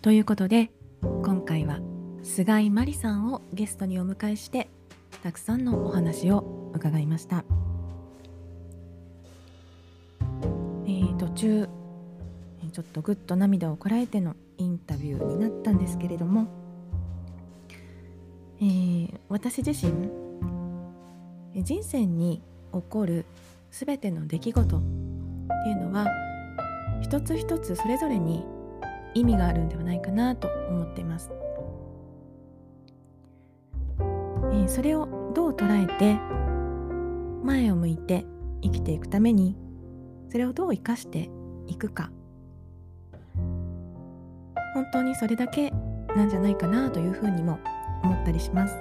[0.01, 0.71] ということで
[1.03, 1.81] 今回は
[2.23, 4.69] 菅井真理さんをゲストにお迎えして
[5.25, 7.45] たくさんのお話を伺いました、
[10.87, 11.69] えー、途中
[12.71, 16.47] ちょっとぐっと涙をこらえてのインタビューになったんですけれども、
[18.61, 20.09] えー、私自身
[21.57, 22.41] 人生に
[22.73, 23.25] 起こる
[23.73, 24.81] 全ての出来事っ
[25.65, 26.07] ていうのは
[27.03, 28.45] 一つ一つそれぞれに
[29.15, 31.31] 意味があるんではないかなと思っています。
[33.99, 36.19] えー、それをどう捉えて
[37.45, 38.25] 前を向いて
[38.63, 39.57] 生きていくために
[40.31, 41.31] それをどう生かして
[41.67, 42.11] いくか
[44.75, 45.71] 本当にそれだけ
[46.17, 47.59] なんじゃないかなというふうにも
[48.03, 48.77] 思ったりします。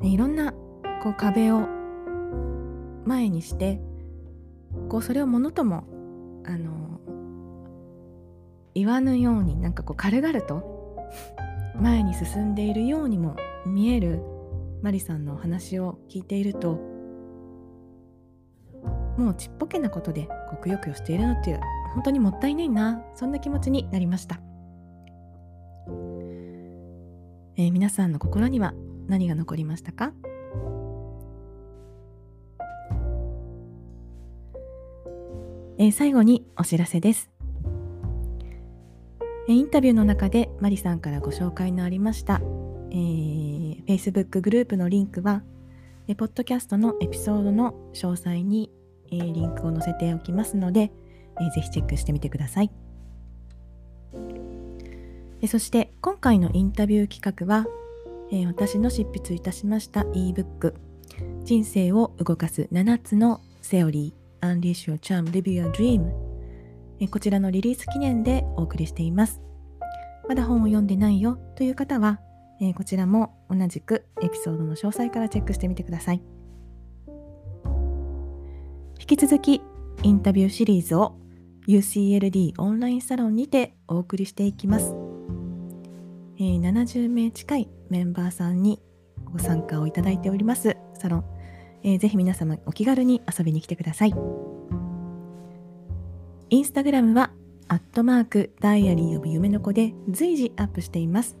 [0.00, 0.52] ねいろんな
[1.02, 1.66] こう壁を
[3.04, 3.80] 前にして
[4.88, 5.84] こうそれをものとも
[6.44, 7.00] あの
[8.74, 11.08] 言わぬようになんかこう軽々と
[11.80, 13.36] 前に進んでいるようにも
[13.66, 14.22] 見える
[14.82, 16.78] マリさんのお話を聞いていると
[19.16, 21.60] もうちっぽけなことでこうくよくよしているのっていう
[21.94, 24.40] 本当にもったいないなそんな気持ちになりました、
[27.56, 28.74] えー、皆さんの心には
[29.08, 30.12] 何が残りましたか？
[35.80, 37.30] えー、最後にお知らせです。
[39.48, 42.40] えインタビューの中でマリさんからご紹介のありました、
[42.90, 45.44] えー、Facebook グループのリンクは、
[46.08, 48.72] えポッドキャストのエピソードの詳細に、
[49.12, 50.90] えー、リンクを載せておきますので、
[51.40, 52.72] えー、ぜひチェックしてみてください。
[55.40, 57.68] えそして今回のインタビュー企画は、
[58.32, 60.74] えー、私の執筆いたしました ebook
[61.44, 66.28] 人生を動かす7つのセオリー Unleash Your Charm Live Your Dream
[67.10, 69.40] こちらのリリース記念でお送りしています。
[70.28, 72.20] まだ本を読んでないよという方は、
[72.60, 76.22] えこちらも同じくエピソードの詳細からチェックしてみてください。
[78.98, 79.62] 引き続き
[80.02, 81.16] インタビューシリーズを
[81.68, 84.94] UCLD オンラインサロンにてお送りしていきます。
[86.36, 88.82] え、70名近いメンバーさんに
[89.24, 91.24] ご参加をいただいておりますサロン
[91.82, 94.14] えー、ぜひ皆様お気軽に遊びに来てください。
[96.50, 97.30] インスタグラムは、
[97.68, 101.36] アットマークダイアリーオブ夢の子で随時アップしています。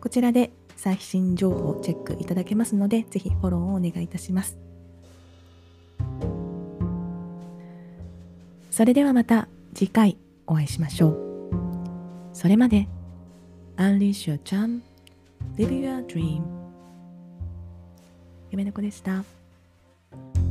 [0.00, 4.58] こちらで最新情報をチェックいただけますので、ぜひフォローをお願いいたします。
[8.70, 10.16] それではまた次回
[10.46, 11.18] お会いしましょう。
[12.32, 12.88] それまで、
[13.76, 14.80] Unleash your charm,
[15.56, 16.42] live your dream.
[18.50, 19.24] 夢の子でした。
[20.10, 20.47] Thank you.